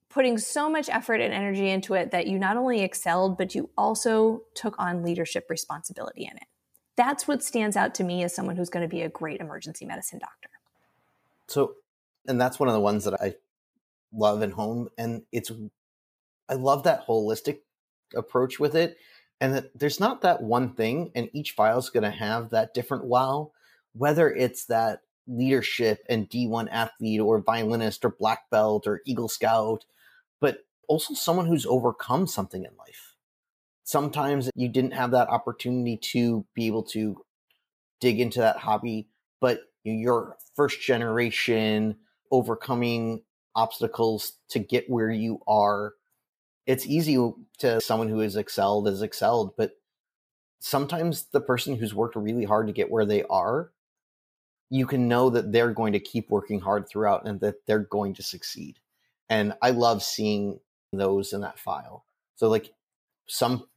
putting 0.09 0.37
so 0.37 0.69
much 0.69 0.87
effort 0.89 1.19
and 1.19 1.33
energy 1.33 1.69
into 1.69 1.93
it 1.93 2.11
that 2.11 2.27
you 2.27 2.39
not 2.39 2.55
only 2.55 2.81
excelled, 2.81 3.37
but 3.37 3.53
you 3.53 3.69
also 3.77 4.43
took 4.55 4.75
on 4.79 5.03
leadership 5.03 5.45
responsibility 5.49 6.23
in 6.23 6.37
it. 6.37 6.47
That's 6.95 7.27
what 7.27 7.43
stands 7.43 7.75
out 7.75 7.93
to 7.95 8.03
me 8.03 8.23
as 8.23 8.33
someone 8.33 8.55
who's 8.55 8.69
going 8.69 8.87
to 8.87 8.89
be 8.89 9.01
a 9.01 9.09
great 9.09 9.41
emergency 9.41 9.85
medicine 9.85 10.19
doctor. 10.19 10.49
So, 11.47 11.73
and 12.27 12.39
that's 12.39 12.59
one 12.59 12.69
of 12.69 12.73
the 12.73 12.79
ones 12.79 13.03
that 13.03 13.21
I 13.21 13.35
love 14.13 14.41
and 14.41 14.53
home 14.53 14.89
and 14.97 15.23
it's 15.31 15.51
i 16.49 16.53
love 16.53 16.83
that 16.83 17.05
holistic 17.07 17.59
approach 18.15 18.59
with 18.59 18.75
it 18.75 18.97
and 19.39 19.53
that 19.53 19.77
there's 19.77 19.99
not 19.99 20.21
that 20.21 20.41
one 20.41 20.73
thing 20.73 21.11
and 21.13 21.29
each 21.33 21.51
file 21.51 21.77
is 21.77 21.89
going 21.89 22.03
to 22.03 22.09
have 22.09 22.49
that 22.49 22.73
different 22.73 23.05
wow 23.05 23.51
whether 23.93 24.29
it's 24.31 24.65
that 24.65 25.01
leadership 25.27 25.99
and 26.09 26.29
d1 26.29 26.67
athlete 26.71 27.19
or 27.19 27.41
violinist 27.41 28.05
or 28.05 28.09
black 28.09 28.49
belt 28.49 28.87
or 28.87 29.01
eagle 29.05 29.27
scout 29.27 29.83
but 30.39 30.59
also 30.87 31.13
someone 31.13 31.45
who's 31.45 31.65
overcome 31.65 32.27
something 32.27 32.63
in 32.63 32.71
life. 32.77 33.15
Sometimes 33.83 34.49
you 34.55 34.69
didn't 34.69 34.93
have 34.93 35.11
that 35.11 35.29
opportunity 35.29 35.97
to 35.97 36.45
be 36.53 36.67
able 36.67 36.83
to 36.83 37.23
dig 37.99 38.19
into 38.19 38.39
that 38.39 38.57
hobby 38.57 39.07
but 39.39 39.61
you're 39.83 40.37
first 40.55 40.81
generation 40.81 41.95
overcoming 42.31 43.21
obstacles 43.57 44.33
to 44.47 44.59
get 44.59 44.89
where 44.89 45.09
you 45.09 45.41
are 45.47 45.93
it's 46.67 46.85
easy 46.85 47.17
to 47.59 47.81
someone 47.81 48.09
who 48.09 48.19
is 48.19 48.35
excelled 48.35 48.87
is 48.87 49.01
excelled, 49.01 49.55
but 49.55 49.71
sometimes 50.59 51.23
the 51.31 51.41
person 51.41 51.77
who's 51.77 51.95
worked 51.95 52.17
really 52.17 52.43
hard 52.43 52.67
to 52.67 52.73
get 52.73 52.91
where 52.91 53.05
they 53.05 53.23
are, 53.23 53.71
you 54.69 54.85
can 54.85 55.07
know 55.07 55.29
that 55.29 55.53
they're 55.53 55.71
going 55.71 55.93
to 55.93 55.99
keep 55.99 56.29
working 56.29 56.59
hard 56.59 56.87
throughout 56.87 57.25
and 57.25 57.39
that 57.39 57.65
they're 57.65 57.79
going 57.79 58.13
to 58.15 58.21
succeed. 58.21 58.79
And 59.29 59.53
I 59.61 59.71
love 59.71 60.03
seeing 60.03 60.59
those 60.91 61.31
in 61.31 61.39
that 61.41 61.57
file. 61.57 62.03
So 62.35 62.49
like 62.49 62.73
some 63.27 63.67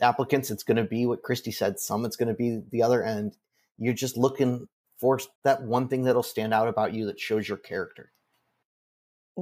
applicants, 0.00 0.50
it's 0.50 0.64
going 0.64 0.76
to 0.76 0.84
be 0.84 1.06
what 1.06 1.22
Kristy 1.22 1.54
said. 1.54 1.78
Some 1.78 2.04
it's 2.04 2.16
going 2.16 2.28
to 2.28 2.34
be 2.34 2.60
the 2.70 2.82
other 2.82 3.04
end. 3.04 3.36
You're 3.78 3.94
just 3.94 4.16
looking 4.16 4.66
for 4.98 5.20
that 5.44 5.62
one 5.62 5.86
thing 5.86 6.02
that'll 6.02 6.24
stand 6.24 6.52
out 6.52 6.66
about 6.66 6.94
you 6.94 7.06
that 7.06 7.20
shows 7.20 7.48
your 7.48 7.58
character. 7.58 8.10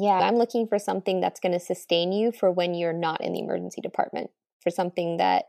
Yeah, 0.00 0.18
I'm 0.18 0.36
looking 0.36 0.66
for 0.66 0.78
something 0.78 1.20
that's 1.20 1.40
going 1.40 1.52
to 1.52 1.60
sustain 1.60 2.12
you 2.12 2.32
for 2.32 2.50
when 2.50 2.74
you're 2.74 2.92
not 2.92 3.20
in 3.20 3.32
the 3.32 3.40
emergency 3.40 3.80
department, 3.80 4.30
for 4.62 4.70
something 4.70 5.16
that 5.16 5.46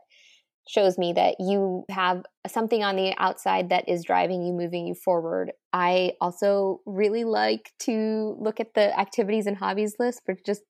shows 0.68 0.98
me 0.98 1.12
that 1.12 1.36
you 1.40 1.84
have 1.90 2.22
something 2.46 2.84
on 2.84 2.96
the 2.96 3.14
outside 3.18 3.70
that 3.70 3.88
is 3.88 4.04
driving 4.04 4.44
you, 4.44 4.52
moving 4.52 4.86
you 4.86 4.94
forward. 4.94 5.52
I 5.72 6.12
also 6.20 6.80
really 6.86 7.24
like 7.24 7.72
to 7.80 8.36
look 8.38 8.60
at 8.60 8.74
the 8.74 8.98
activities 8.98 9.46
and 9.46 9.56
hobbies 9.56 9.96
list 9.98 10.22
for 10.24 10.36
just 10.46 10.62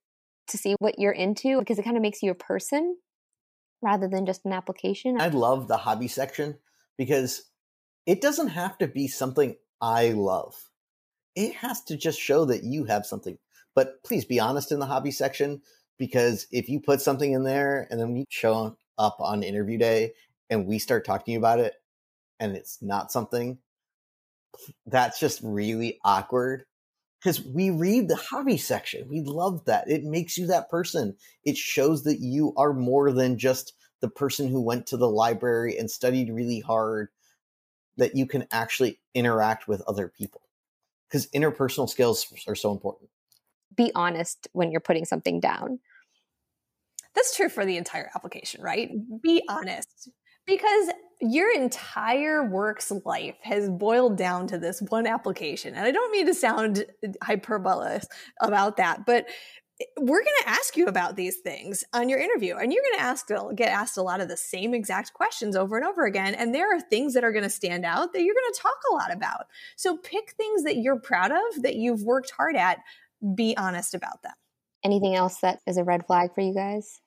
to 0.48 0.58
see 0.58 0.74
what 0.78 0.98
you're 0.98 1.12
into 1.12 1.58
because 1.58 1.78
it 1.78 1.84
kind 1.84 1.96
of 1.96 2.02
makes 2.02 2.22
you 2.22 2.30
a 2.30 2.34
person 2.34 2.96
rather 3.82 4.08
than 4.08 4.26
just 4.26 4.44
an 4.44 4.52
application. 4.52 5.20
I 5.20 5.28
love 5.28 5.68
the 5.68 5.76
hobby 5.76 6.08
section 6.08 6.58
because 6.96 7.50
it 8.06 8.20
doesn't 8.20 8.48
have 8.48 8.78
to 8.78 8.86
be 8.86 9.06
something 9.06 9.56
I 9.80 10.10
love. 10.10 10.54
It 11.36 11.54
has 11.56 11.82
to 11.84 11.96
just 11.96 12.18
show 12.18 12.44
that 12.46 12.64
you 12.64 12.84
have 12.84 13.06
something 13.06 13.38
but 13.74 14.02
please 14.04 14.24
be 14.24 14.40
honest 14.40 14.72
in 14.72 14.78
the 14.78 14.86
hobby 14.86 15.10
section 15.10 15.60
because 15.98 16.46
if 16.50 16.68
you 16.68 16.80
put 16.80 17.00
something 17.00 17.32
in 17.32 17.44
there 17.44 17.86
and 17.90 18.00
then 18.00 18.16
you 18.16 18.24
show 18.28 18.76
up 18.98 19.16
on 19.20 19.42
interview 19.42 19.78
day 19.78 20.12
and 20.48 20.66
we 20.66 20.78
start 20.78 21.04
talking 21.04 21.36
about 21.36 21.60
it 21.60 21.74
and 22.38 22.56
it's 22.56 22.80
not 22.82 23.12
something, 23.12 23.58
that's 24.86 25.20
just 25.20 25.40
really 25.42 25.98
awkward 26.04 26.64
because 27.20 27.42
we 27.42 27.70
read 27.70 28.08
the 28.08 28.16
hobby 28.16 28.56
section. 28.56 29.08
We 29.08 29.20
love 29.20 29.64
that. 29.66 29.90
It 29.90 30.04
makes 30.04 30.38
you 30.38 30.46
that 30.46 30.70
person. 30.70 31.16
It 31.44 31.56
shows 31.56 32.04
that 32.04 32.18
you 32.18 32.54
are 32.56 32.72
more 32.72 33.12
than 33.12 33.38
just 33.38 33.74
the 34.00 34.08
person 34.08 34.48
who 34.48 34.62
went 34.62 34.86
to 34.86 34.96
the 34.96 35.08
library 35.08 35.76
and 35.76 35.90
studied 35.90 36.32
really 36.32 36.60
hard, 36.60 37.08
that 37.98 38.16
you 38.16 38.24
can 38.24 38.46
actually 38.50 38.98
interact 39.14 39.68
with 39.68 39.82
other 39.82 40.08
people 40.08 40.40
because 41.06 41.26
interpersonal 41.28 41.88
skills 41.88 42.32
are 42.48 42.54
so 42.54 42.72
important 42.72 43.10
be 43.80 43.90
honest 43.94 44.46
when 44.52 44.70
you're 44.70 44.80
putting 44.80 45.06
something 45.06 45.40
down. 45.40 45.78
That's 47.14 47.34
true 47.34 47.48
for 47.48 47.64
the 47.64 47.78
entire 47.78 48.10
application, 48.14 48.62
right? 48.62 48.90
Be 49.22 49.42
honest. 49.48 50.10
Because 50.46 50.90
your 51.20 51.50
entire 51.52 52.44
work's 52.44 52.92
life 53.04 53.36
has 53.42 53.70
boiled 53.70 54.16
down 54.16 54.46
to 54.48 54.58
this 54.58 54.82
one 54.88 55.06
application. 55.06 55.74
And 55.74 55.84
I 55.84 55.92
don't 55.92 56.12
mean 56.12 56.26
to 56.26 56.34
sound 56.34 56.84
hyperbole 57.22 58.00
about 58.40 58.76
that, 58.76 59.06
but 59.06 59.26
we're 59.98 60.22
going 60.22 60.36
to 60.42 60.50
ask 60.50 60.76
you 60.76 60.86
about 60.86 61.16
these 61.16 61.38
things 61.38 61.84
on 61.94 62.10
your 62.10 62.18
interview 62.18 62.56
and 62.56 62.70
you're 62.70 62.82
going 62.82 62.98
to 62.98 63.02
ask 63.02 63.30
uh, 63.30 63.48
get 63.54 63.70
asked 63.70 63.96
a 63.96 64.02
lot 64.02 64.20
of 64.20 64.28
the 64.28 64.36
same 64.36 64.74
exact 64.74 65.14
questions 65.14 65.56
over 65.56 65.74
and 65.78 65.86
over 65.86 66.04
again 66.04 66.34
and 66.34 66.54
there 66.54 66.76
are 66.76 66.80
things 66.82 67.14
that 67.14 67.24
are 67.24 67.32
going 67.32 67.44
to 67.44 67.48
stand 67.48 67.82
out 67.86 68.12
that 68.12 68.22
you're 68.22 68.34
going 68.34 68.52
to 68.52 68.60
talk 68.60 68.76
a 68.90 68.94
lot 68.94 69.10
about 69.10 69.46
so 69.76 69.96
pick 69.96 70.32
things 70.32 70.64
that 70.64 70.76
you're 70.76 71.00
proud 71.00 71.32
of 71.32 71.62
that 71.62 71.76
you've 71.76 72.02
worked 72.02 72.30
hard 72.30 72.56
at 72.56 72.80
be 73.34 73.56
honest 73.56 73.94
about 73.94 74.22
them. 74.22 74.32
Anything 74.84 75.14
else 75.14 75.38
that 75.40 75.60
is 75.66 75.76
a 75.76 75.84
red 75.84 76.06
flag 76.06 76.34
for 76.34 76.40
you 76.40 76.54
guys? 76.54 77.00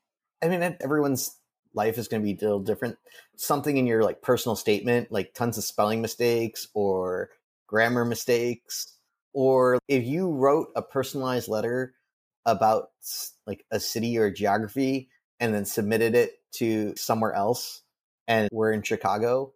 I 0.43 0.48
mean, 0.48 0.62
everyone's 0.82 1.36
life 1.74 1.98
is 1.98 2.08
going 2.08 2.22
to 2.22 2.25
be 2.25 2.38
a 2.39 2.46
little 2.46 2.60
different. 2.60 2.98
Something 3.36 3.77
in 3.77 3.88
your 3.88 4.03
like 4.03 4.22
personal 4.22 4.55
statement, 4.55 5.12
like 5.12 5.34
tons 5.34 5.58
of 5.58 5.63
spelling 5.63 6.01
mistakes 6.01 6.67
or 6.74 7.29
grammar 7.67 8.05
mistakes, 8.05 8.98
or 9.34 9.79
if 9.88 10.03
you 10.03 10.29
wrote 10.29 10.67
a 10.75 10.82
personalized 10.82 11.48
letter 11.48 11.96
about 12.46 12.89
like 13.48 13.65
a 13.72 13.79
city 13.79 14.17
or 14.17 14.29
geography 14.29 15.10
and 15.39 15.53
then 15.53 15.65
submitted 15.65 16.13
it 16.13 16.34
to 16.51 16.93
somewhere 16.96 17.34
else 17.34 17.82
and 18.27 18.50
we're 18.51 18.72
in 18.72 18.84
Chicago, 18.84 19.53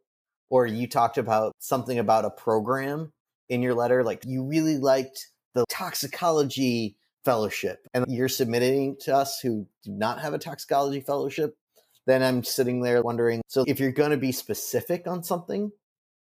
or 0.49 0.65
you 0.65 0.87
talked 0.87 1.17
about 1.17 1.53
something 1.59 1.99
about 1.99 2.25
a 2.25 2.29
program 2.29 3.11
in 3.49 3.61
your 3.61 3.75
letter, 3.75 4.03
like 4.03 4.23
you 4.25 4.43
really 4.43 4.77
liked 4.77 5.27
the 5.57 5.65
toxicology 5.69 6.95
fellowship 7.25 7.87
and 7.95 8.05
you're 8.07 8.29
submitting 8.29 8.95
to 9.01 9.15
us 9.15 9.39
who 9.39 9.67
do 9.83 9.91
not 9.91 10.21
have 10.21 10.35
a 10.35 10.37
toxicology 10.37 11.01
fellowship, 11.01 11.57
then 12.05 12.21
I'm 12.21 12.43
sitting 12.43 12.81
there 12.81 13.01
wondering 13.01 13.41
so 13.47 13.65
if 13.67 13.79
you're 13.79 13.91
going 13.91 14.11
to 14.11 14.17
be 14.17 14.31
specific 14.31 15.07
on 15.07 15.23
something 15.23 15.71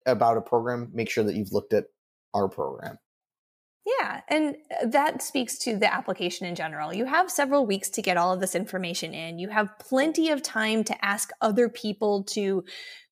about 0.06 0.38
a 0.38 0.42
program, 0.42 0.92
make 0.94 1.10
sure 1.10 1.24
that 1.24 1.36
you've 1.36 1.52
looked 1.52 1.74
at 1.74 1.86
our 2.36 2.48
program. 2.48 3.00
Yeah, 3.86 4.22
and 4.28 4.56
uh, 4.72 4.88
that 4.88 5.24
speaks 5.24 5.58
to 5.60 5.76
the 5.76 5.92
application 5.92 6.46
in 6.46 6.56
general. 6.56 6.94
You 6.94 7.06
have 7.06 7.32
several 7.32 7.66
weeks 7.66 7.90
to 7.92 8.02
get 8.04 8.18
all 8.18 8.34
of 8.34 8.40
this 8.40 8.56
information 8.56 9.14
in. 9.14 9.40
You 9.40 9.50
have 9.50 9.78
plenty 9.80 10.30
of 10.30 10.44
time 10.44 10.84
to 10.86 11.06
ask 11.06 11.32
other 11.42 11.68
people 11.68 12.24
to 12.26 12.64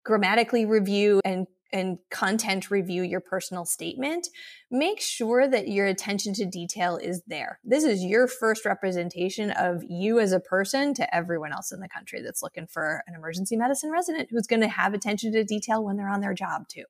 grammatically 0.06 0.66
review 0.66 1.22
and 1.26 1.48
and 1.74 1.98
content 2.12 2.70
review 2.70 3.02
your 3.02 3.20
personal 3.20 3.66
statement, 3.66 4.30
make 4.70 5.02
sure 5.02 5.48
that 5.48 5.68
your 5.68 5.88
attention 5.88 6.34
to 6.36 6.46
detail 6.46 6.98
is 6.98 7.24
there. 7.26 7.60
This 7.64 7.84
is 7.84 8.04
your 8.04 8.28
first 8.28 8.64
representation 8.64 9.50
of 9.52 9.84
you 9.90 10.20
as 10.20 10.32
a 10.32 10.40
person 10.40 10.94
to 10.94 11.16
everyone 11.16 11.52
else 11.52 11.72
in 11.72 11.80
the 11.80 11.90
country 11.90 12.22
that's 12.22 12.44
looking 12.44 12.68
for 12.68 13.04
an 13.08 13.16
emergency 13.16 13.58
medicine 13.58 13.90
resident 13.90 14.30
who's 14.32 14.48
going 14.48 14.62
to 14.62 14.68
have 14.68 14.94
attention 14.94 15.34
to 15.34 15.44
detail 15.44 15.84
when 15.84 15.98
they're 15.98 16.10
on 16.10 16.22
their 16.22 16.36
job 16.36 16.68
too. 16.70 16.86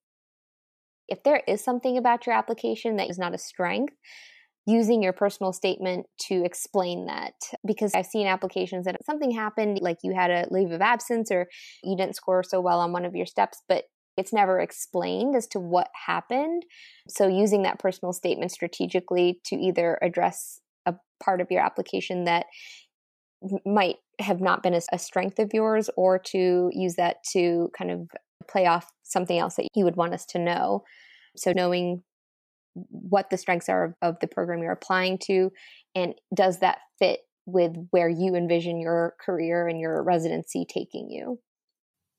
If 1.08 1.24
there 1.24 1.42
is 1.48 1.64
something 1.64 1.98
about 1.98 2.26
your 2.26 2.36
application 2.36 2.98
that 2.98 3.10
is 3.10 3.18
not 3.18 3.34
a 3.34 3.38
strength, 3.38 3.94
using 4.66 5.04
your 5.04 5.14
personal 5.14 5.52
statement 5.52 6.06
to 6.18 6.44
explain 6.46 7.06
that 7.08 7.34
because 7.66 7.94
I've 7.94 8.06
seen 8.06 8.28
applications 8.28 8.86
that 8.86 8.96
something 9.06 9.32
happened 9.32 9.80
like 9.82 9.98
you 10.04 10.14
had 10.14 10.32
a 10.32 10.48
leave 10.52 10.72
of 10.72 10.82
absence 10.82 11.32
or 11.32 11.48
you 11.84 11.98
didn't 11.98 12.16
score 12.16 12.44
so 12.44 12.62
well 12.62 12.80
on 12.80 12.94
one 12.94 13.04
of 13.04 13.14
your 13.14 13.26
steps 13.26 13.62
but 13.68 13.84
it's 14.18 14.34
never 14.34 14.60
explained 14.60 15.36
as 15.36 15.48
to 15.48 15.60
what 15.60 15.90
happened. 16.06 16.64
So, 17.08 17.28
using 17.28 17.64
that 17.64 17.80
personal 17.80 18.14
statement 18.14 18.52
strategically 18.52 19.40
to 19.46 19.56
either 19.56 19.98
address 20.02 20.60
a 20.86 20.96
part 21.24 21.42
of 21.42 21.50
your 21.50 21.62
application 21.62 22.26
that 22.26 22.46
might 23.66 23.98
have 24.20 24.40
not 24.40 24.64
been 24.64 24.74
a, 24.74 25.00
strength 25.00 25.40
of 25.40 25.54
yours, 25.54 25.90
or 25.98 26.20
to 26.20 26.70
use 26.72 26.96
that 26.96 27.18
to 27.32 27.70
kind 27.78 27.92
of 27.92 28.10
play 28.50 28.66
off 28.66 28.92
something 29.04 29.38
else 29.38 29.56
that 29.56 29.68
you 29.76 29.84
would 29.84 29.96
want 29.96 30.14
us 30.14 30.26
to 30.28 30.40
know. 30.40 30.84
So, 31.36 31.52
knowing 31.56 32.04
what 32.90 33.30
the 33.30 33.38
strengths 33.38 33.70
are 33.70 33.96
of 34.02 34.18
the 34.20 34.28
program 34.28 34.62
you're 34.62 34.72
applying 34.72 35.18
to, 35.26 35.52
and 35.96 36.14
does 36.34 36.60
that 36.60 36.80
fit 37.00 37.22
with 37.46 37.74
where 37.92 38.10
you 38.10 38.36
envision 38.36 38.80
your 38.80 39.16
career 39.24 39.68
and 39.68 39.80
your 39.80 40.04
residency 40.04 40.66
taking 40.72 41.10
you? 41.10 41.40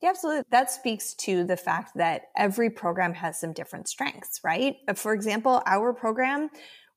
Yeah, 0.05 0.11
absolutely. 0.11 0.43
That 0.51 0.71
speaks 0.71 1.15
to 1.15 1.45
the 1.45 1.57
fact 1.57 1.93
that 1.95 2.25
every 2.37 2.69
program 2.69 3.15
has 3.15 3.41
some 3.41 3.55
different 3.55 3.89
strengths, 3.89 4.39
right? 4.45 4.77
For 4.97 5.15
example, 5.15 5.63
our 5.65 5.95
program, 5.95 6.51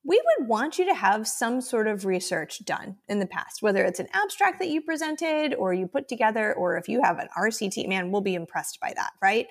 we 0.04 0.22
would 0.38 0.50
want 0.50 0.78
you 0.78 0.86
to 0.88 0.94
have 0.94 1.26
some 1.26 1.62
sort 1.62 1.88
of 1.88 2.04
research 2.04 2.66
done 2.66 2.98
in 3.08 3.20
the 3.20 3.26
past, 3.26 3.62
whether 3.62 3.86
it's 3.86 4.02
an 4.02 4.10
abstract 4.12 4.60
that 4.60 4.68
you 4.68 4.82
presented 4.82 5.56
or 5.56 5.74
you 5.74 5.88
put 5.88 6.10
together, 6.10 6.54
or 6.54 6.76
if 6.76 6.90
you 6.90 7.02
have 7.02 7.18
an 7.18 7.30
RCT, 7.38 7.88
man, 7.88 8.12
we'll 8.12 8.20
be 8.20 8.36
impressed 8.36 8.78
by 8.82 8.92
that, 8.98 9.12
right? 9.22 9.48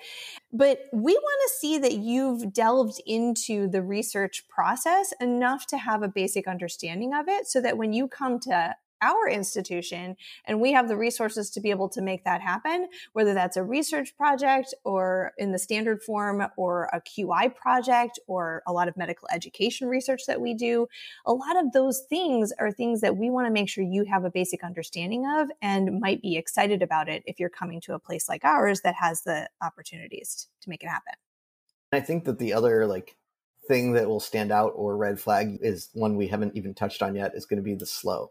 But 0.53 0.81
we 0.93 1.13
want 1.13 1.41
to 1.47 1.53
see 1.57 1.79
that 1.79 1.93
you've 1.93 2.53
delved 2.53 3.01
into 3.07 3.67
the 3.67 3.81
research 3.81 4.43
process 4.49 5.15
enough 5.19 5.65
to 5.67 5.79
have 5.79 6.03
a 6.03 6.07
basic 6.07 6.47
understanding 6.47 7.11
of 7.11 7.27
it 7.27 7.47
so 7.47 7.59
that 7.61 7.75
when 7.75 7.91
you 7.91 8.07
come 8.07 8.39
to 8.41 8.75
our 9.01 9.27
institution 9.29 10.15
and 10.45 10.61
we 10.61 10.71
have 10.73 10.87
the 10.87 10.97
resources 10.97 11.49
to 11.51 11.59
be 11.59 11.69
able 11.69 11.89
to 11.89 12.01
make 12.01 12.23
that 12.23 12.41
happen 12.41 12.87
whether 13.13 13.33
that's 13.33 13.57
a 13.57 13.63
research 13.63 14.15
project 14.17 14.73
or 14.83 15.33
in 15.37 15.51
the 15.51 15.59
standard 15.59 16.01
form 16.01 16.45
or 16.57 16.89
a 16.93 17.01
qi 17.01 17.53
project 17.55 18.19
or 18.27 18.63
a 18.67 18.73
lot 18.73 18.87
of 18.87 18.97
medical 18.97 19.27
education 19.31 19.87
research 19.87 20.25
that 20.27 20.41
we 20.41 20.53
do. 20.53 20.87
A 21.25 21.33
lot 21.33 21.57
of 21.57 21.71
those 21.71 22.03
things 22.09 22.53
are 22.59 22.71
things 22.71 23.01
that 23.01 23.17
we 23.17 23.29
want 23.29 23.47
to 23.47 23.51
make 23.51 23.69
sure 23.69 23.83
you 23.83 24.05
have 24.05 24.23
a 24.23 24.31
basic 24.31 24.63
understanding 24.63 25.25
of 25.25 25.49
and 25.61 25.99
might 25.99 26.21
be 26.21 26.37
excited 26.37 26.81
about 26.81 27.09
it 27.09 27.23
if 27.25 27.39
you're 27.39 27.49
coming 27.49 27.81
to 27.81 27.93
a 27.93 27.99
place 27.99 28.29
like 28.29 28.43
ours 28.43 28.81
that 28.81 28.95
has 28.95 29.21
the 29.23 29.49
opportunities 29.61 30.47
to 30.61 30.69
make 30.69 30.83
it 30.83 30.87
happen. 30.87 31.13
I 31.91 31.99
think 31.99 32.25
that 32.25 32.39
the 32.39 32.53
other 32.53 32.85
like 32.85 33.15
thing 33.67 33.93
that 33.93 34.07
will 34.07 34.19
stand 34.19 34.51
out 34.51 34.73
or 34.75 34.95
red 34.95 35.19
flag 35.19 35.57
is 35.61 35.89
one 35.93 36.15
we 36.15 36.27
haven't 36.27 36.55
even 36.55 36.73
touched 36.73 37.01
on 37.01 37.15
yet 37.15 37.33
is 37.35 37.45
going 37.45 37.57
to 37.57 37.63
be 37.63 37.75
the 37.75 37.85
SLOE 37.85 38.29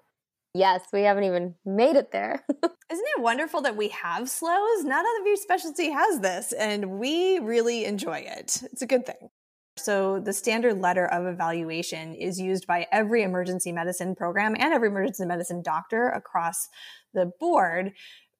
Yes, 0.56 0.82
we 0.90 1.02
haven't 1.02 1.24
even 1.24 1.54
made 1.66 1.96
it 1.96 2.12
there. 2.12 2.42
Isn't 2.50 3.04
it 3.16 3.20
wonderful 3.20 3.60
that 3.62 3.76
we 3.76 3.88
have 3.88 4.24
SLOEs? 4.24 4.84
Not 4.84 5.04
every 5.20 5.36
specialty 5.36 5.90
has 5.90 6.20
this, 6.20 6.52
and 6.52 6.98
we 6.98 7.38
really 7.40 7.84
enjoy 7.84 8.24
it. 8.26 8.62
It's 8.72 8.80
a 8.80 8.86
good 8.86 9.04
thing. 9.04 9.28
So, 9.76 10.18
the 10.18 10.32
standard 10.32 10.80
letter 10.80 11.04
of 11.04 11.26
evaluation 11.26 12.14
is 12.14 12.40
used 12.40 12.66
by 12.66 12.86
every 12.90 13.22
emergency 13.22 13.70
medicine 13.70 14.14
program 14.14 14.56
and 14.58 14.72
every 14.72 14.88
emergency 14.88 15.26
medicine 15.26 15.60
doctor 15.62 16.08
across 16.08 16.68
the 17.12 17.30
board 17.38 17.92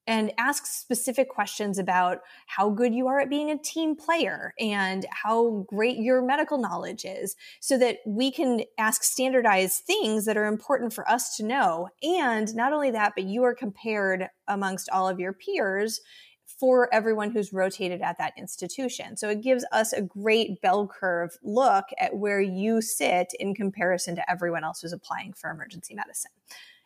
and 0.07 0.33
ask 0.39 0.67
specific 0.67 1.29
questions 1.29 1.79
about 1.79 2.21
how 2.47 2.71
good 2.71 2.95
you 2.95 3.09
are 3.09 3.21
at 3.21 3.31
being 3.31 3.51
a 3.51 3.59
team 3.59 3.97
player 3.97 4.55
and 4.59 5.07
how 5.11 5.65
great 5.69 5.99
your 5.99 6.23
medical 6.23 6.59
knowledge 6.59 7.05
is 7.05 7.37
so 7.61 7.77
that 7.79 7.99
we 8.07 8.31
can 8.31 8.63
ask 8.79 9.03
standardized 9.03 9.83
things 9.85 10.25
that 10.25 10.37
are 10.37 10.47
important 10.47 10.93
for 10.93 11.09
us 11.11 11.37
to 11.37 11.45
know. 11.45 11.89
And 12.03 12.55
not 12.55 12.73
only 12.73 12.91
that, 12.93 13.13
but 13.15 13.25
you 13.25 13.43
are 13.45 13.55
compared 13.55 14.29
amongst 14.49 14.89
all 14.91 15.09
of 15.09 15.19
your 15.19 15.33
peers 15.33 16.01
for 16.61 16.93
everyone 16.95 17.31
who's 17.31 17.53
rotated 17.53 18.01
at 18.01 18.19
that 18.19 18.33
institution. 18.39 19.17
So 19.17 19.29
it 19.29 19.43
gives 19.43 19.65
us 19.73 19.93
a 19.93 20.03
great 20.03 20.61
bell 20.63 20.87
curve 20.87 21.37
look 21.43 21.85
at 21.99 22.17
where 22.17 22.41
you 22.41 22.81
sit 22.81 23.33
in 23.39 23.55
comparison 23.55 24.17
to 24.17 24.31
everyone 24.31 24.65
else 24.65 24.81
who's 24.81 24.93
applying 24.93 25.33
for 25.33 25.51
emergency 25.51 25.95
medicine. 25.95 26.31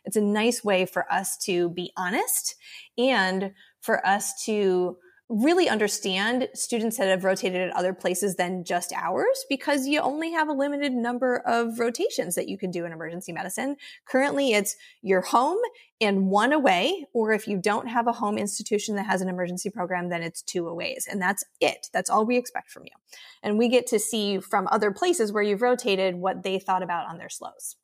It's 0.04 0.16
a 0.16 0.20
nice 0.20 0.64
way 0.64 0.86
for 0.86 1.10
us 1.12 1.36
to 1.44 1.70
be 1.70 1.92
honest 1.96 2.56
and 2.98 3.52
for 3.80 4.04
us 4.06 4.44
to 4.44 4.96
really 5.30 5.68
understand 5.68 6.48
students 6.54 6.98
that 6.98 7.06
have 7.06 7.22
rotated 7.22 7.60
at 7.60 7.76
other 7.76 7.94
places 7.94 8.34
than 8.34 8.64
just 8.64 8.92
ours 8.92 9.44
because 9.48 9.86
you 9.86 10.00
only 10.00 10.32
have 10.32 10.48
a 10.48 10.52
limited 10.52 10.92
number 10.92 11.36
of 11.46 11.78
rotations 11.78 12.34
that 12.34 12.48
you 12.48 12.58
can 12.58 12.72
do 12.72 12.84
in 12.84 12.90
emergency 12.92 13.30
medicine. 13.30 13.76
Currently, 14.06 14.52
it's 14.52 14.74
your 15.02 15.20
home 15.20 15.58
and 16.00 16.26
one 16.26 16.52
away, 16.52 17.06
or 17.12 17.32
if 17.32 17.46
you 17.46 17.58
don't 17.58 17.86
have 17.86 18.08
a 18.08 18.12
home 18.12 18.38
institution 18.38 18.96
that 18.96 19.06
has 19.06 19.20
an 19.20 19.28
emergency 19.28 19.70
program, 19.70 20.08
then 20.08 20.22
it's 20.22 20.42
two 20.42 20.66
aways. 20.66 21.06
And 21.08 21.22
that's 21.22 21.44
it. 21.60 21.86
That's 21.92 22.10
all 22.10 22.26
we 22.26 22.36
expect 22.36 22.72
from 22.72 22.84
you. 22.84 22.92
And 23.40 23.56
we 23.56 23.68
get 23.68 23.86
to 23.88 24.00
see 24.00 24.40
from 24.40 24.66
other 24.72 24.90
places 24.90 25.30
where 25.32 25.44
you've 25.44 25.62
rotated 25.62 26.16
what 26.16 26.42
they 26.42 26.58
thought 26.58 26.82
about 26.82 27.06
on 27.06 27.18
their 27.18 27.28
SLOEs. 27.28 27.76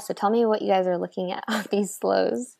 So 0.00 0.14
tell 0.14 0.30
me 0.30 0.46
what 0.46 0.62
you 0.62 0.68
guys 0.68 0.86
are 0.86 0.98
looking 0.98 1.32
at 1.32 1.44
on 1.48 1.64
these 1.70 1.98
SLOEs. 1.98 2.56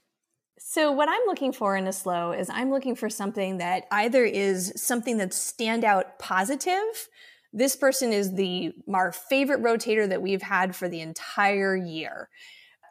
So 0.58 0.92
what 0.92 1.08
I'm 1.08 1.22
looking 1.26 1.52
for 1.52 1.76
in 1.76 1.86
a 1.86 1.92
SLOE 1.92 2.38
is 2.38 2.50
I'm 2.50 2.70
looking 2.70 2.94
for 2.94 3.08
something 3.08 3.58
that 3.58 3.84
either 3.90 4.24
is 4.24 4.72
something 4.76 5.16
that's 5.16 5.52
standout 5.52 6.18
positive. 6.18 7.08
This 7.52 7.76
person 7.76 8.12
is 8.12 8.34
the 8.34 8.72
our 8.92 9.12
favorite 9.12 9.62
rotator 9.62 10.08
that 10.08 10.20
we've 10.20 10.42
had 10.42 10.74
for 10.74 10.88
the 10.88 11.00
entire 11.00 11.76
year. 11.76 12.28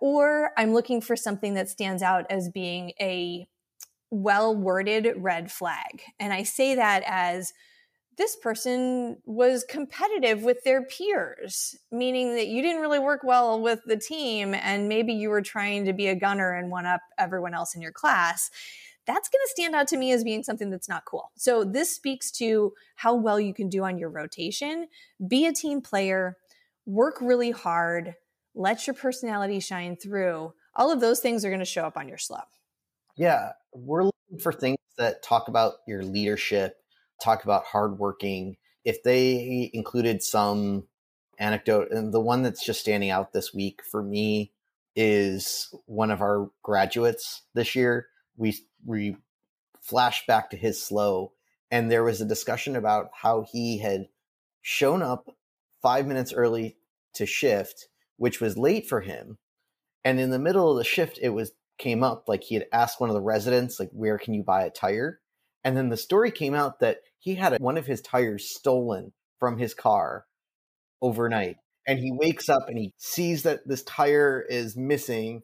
Or 0.02 0.52
I'm 0.58 0.74
looking 0.74 1.02
for 1.02 1.16
something 1.16 1.56
that 1.56 1.70
stands 1.70 2.02
out 2.02 2.26
as 2.30 2.50
being 2.50 2.94
a 3.00 3.48
well 4.10 4.56
worded 4.56 5.14
red 5.18 5.52
flag. 5.52 6.04
And 6.20 6.32
I 6.34 6.44
say 6.44 6.76
that 6.76 7.04
as 7.06 7.54
this 8.18 8.36
person 8.36 9.18
was 9.26 9.64
competitive 9.64 10.42
with 10.42 10.64
their 10.64 10.84
peers, 10.84 11.78
meaning 11.92 12.36
that 12.36 12.48
you 12.48 12.64
didn't 12.64 12.82
really 12.82 13.00
work 13.00 13.22
well 13.24 13.62
with 13.62 13.82
the 13.86 13.98
team 13.98 14.56
and 14.56 14.90
maybe 14.90 15.14
you 15.14 15.30
were 15.30 15.42
trying 15.42 15.86
to 15.86 15.94
be 15.94 16.08
a 16.08 16.16
gunner 16.16 16.52
and 16.54 16.72
one 16.72 16.88
up 16.88 17.02
everyone 17.20 17.54
else 17.54 17.76
in 17.76 17.82
your 17.82 17.92
class. 17.92 18.50
That's 19.06 19.30
going 19.30 19.42
to 19.46 19.52
stand 19.52 19.76
out 19.76 19.88
to 19.90 19.98
me 19.98 20.12
as 20.12 20.24
being 20.24 20.44
something 20.44 20.70
that's 20.70 20.90
not 20.90 21.06
cool. 21.06 21.32
So, 21.38 21.64
this 21.64 21.96
speaks 21.96 22.30
to 22.32 22.74
how 22.96 23.16
well 23.16 23.40
you 23.40 23.54
can 23.54 23.70
do 23.70 23.86
on 23.86 23.98
your 23.98 24.10
rotation. 24.10 24.88
Be 25.26 25.46
a 25.46 25.54
team 25.54 25.80
player, 25.80 26.36
work 26.86 27.20
really 27.22 27.52
hard, 27.52 28.16
let 28.54 28.86
your 28.86 28.96
personality 28.96 29.62
shine 29.62 29.96
through. 29.96 30.54
All 30.76 30.92
of 30.92 31.00
those 31.00 31.22
things 31.22 31.46
are 31.46 31.50
going 31.50 31.60
to 31.60 31.66
show 31.66 31.86
up 31.86 31.96
on 31.96 32.10
your 32.10 32.18
SLOE. 32.18 32.42
Yeah, 33.16 33.52
we're 33.74 34.04
looking 34.04 34.40
for 34.42 34.52
things 34.52 34.78
that 34.98 35.24
talk 35.24 35.48
about 35.48 35.76
your 35.88 36.04
leadership 36.04 36.78
talk 37.24 37.44
about 37.44 37.66
hardworking. 37.66 38.58
If 38.84 39.04
they 39.04 39.70
included 39.74 40.24
some 40.24 40.88
anecdote, 41.38 41.92
and 41.92 42.14
the 42.14 42.22
one 42.22 42.44
that's 42.44 42.66
just 42.66 42.80
standing 42.80 43.10
out 43.10 43.34
this 43.34 43.54
week 43.54 43.82
for 43.84 44.02
me 44.02 44.52
is 44.96 45.74
one 45.86 46.10
of 46.10 46.22
our 46.22 46.50
graduates 46.64 47.44
this 47.54 47.76
year. 47.76 48.08
We 48.36 48.58
we 48.86 49.18
flashed 49.82 50.28
back 50.28 50.50
to 50.50 50.58
his 50.58 50.82
SLOE, 50.82 51.32
and 51.70 51.92
there 51.92 52.04
was 52.04 52.22
a 52.22 52.26
discussion 52.26 52.76
about 52.76 53.10
how 53.14 53.46
he 53.52 53.80
had 53.80 54.08
shown 54.62 55.02
up 55.02 55.36
five 55.82 56.08
minutes 56.08 56.34
early 56.34 56.78
to 57.14 57.26
shift, 57.26 57.88
which 58.18 58.42
was 58.42 58.58
late 58.58 58.88
for 58.88 59.02
him. 59.02 59.38
And 60.04 60.20
in 60.20 60.30
the 60.30 60.40
middle 60.40 60.72
of 60.72 60.78
the 60.78 60.84
shift, 60.84 61.20
it 61.22 61.30
was 61.30 61.52
came 61.78 62.04
up 62.04 62.28
like 62.28 62.44
he 62.44 62.56
had 62.56 62.66
asked 62.72 63.00
one 63.00 63.10
of 63.10 63.14
the 63.14 63.22
residents, 63.22 63.80
like, 63.80 63.90
where 63.92 64.18
can 64.18 64.34
you 64.34 64.44
buy 64.44 64.64
a 64.64 64.70
tire? 64.70 65.20
And 65.64 65.78
then 65.78 65.90
the 65.90 65.98
story 65.98 66.32
came 66.32 66.56
out 66.56 66.80
that 66.80 67.02
he 67.20 67.36
had 67.36 67.60
one 67.60 67.78
of 67.78 67.86
his 67.86 68.02
tires 68.02 68.50
stolen 68.50 69.14
from 69.40 69.58
his 69.58 69.74
car 69.74 70.26
overnight. 71.02 71.58
And 71.88 72.00
he 72.00 72.12
wakes 72.12 72.50
up 72.50 72.68
and 72.68 72.78
he 72.78 72.94
sees 72.98 73.44
that 73.44 73.66
this 73.66 73.84
tire 73.84 74.46
is 74.50 74.76
missing, 74.76 75.44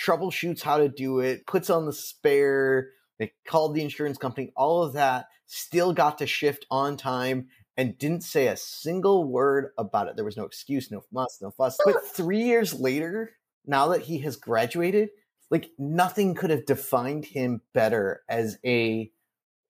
troubleshoots 0.00 0.62
how 0.62 0.78
to 0.78 0.88
do 0.88 1.20
it, 1.20 1.46
puts 1.46 1.70
on 1.70 1.86
the 1.86 1.92
spare, 1.92 2.90
they 3.18 3.32
called 3.46 3.74
the 3.74 3.82
insurance 3.82 4.18
company, 4.18 4.52
all 4.56 4.82
of 4.82 4.94
that, 4.94 5.26
still 5.46 5.92
got 5.92 6.18
to 6.18 6.26
shift 6.26 6.66
on 6.70 6.96
time 6.96 7.46
and 7.76 7.98
didn't 7.98 8.22
say 8.22 8.48
a 8.48 8.56
single 8.56 9.24
word 9.24 9.70
about 9.78 10.08
it. 10.08 10.16
There 10.16 10.24
was 10.24 10.36
no 10.36 10.44
excuse, 10.44 10.90
no 10.90 11.02
fuss, 11.14 11.38
no 11.40 11.50
fuss. 11.50 11.78
But 11.84 12.04
three 12.12 12.42
years 12.42 12.74
later, 12.74 13.32
now 13.64 13.88
that 13.88 14.02
he 14.02 14.18
has 14.20 14.36
graduated, 14.36 15.10
like 15.50 15.70
nothing 15.78 16.34
could 16.34 16.50
have 16.50 16.66
defined 16.66 17.24
him 17.24 17.60
better 17.72 18.22
as 18.28 18.58
a 18.64 19.10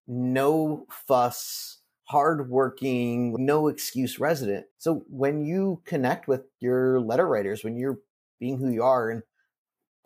no 0.06 0.86
fuss, 0.90 1.78
hardworking, 2.04 3.34
no 3.38 3.68
excuse 3.68 4.18
resident. 4.18 4.66
So 4.78 5.04
when 5.08 5.44
you 5.44 5.82
connect 5.84 6.28
with 6.28 6.42
your 6.60 7.00
letter 7.00 7.26
writers, 7.26 7.64
when 7.64 7.76
you're 7.76 7.98
being 8.38 8.58
who 8.58 8.70
you 8.70 8.82
are, 8.82 9.10
and 9.10 9.22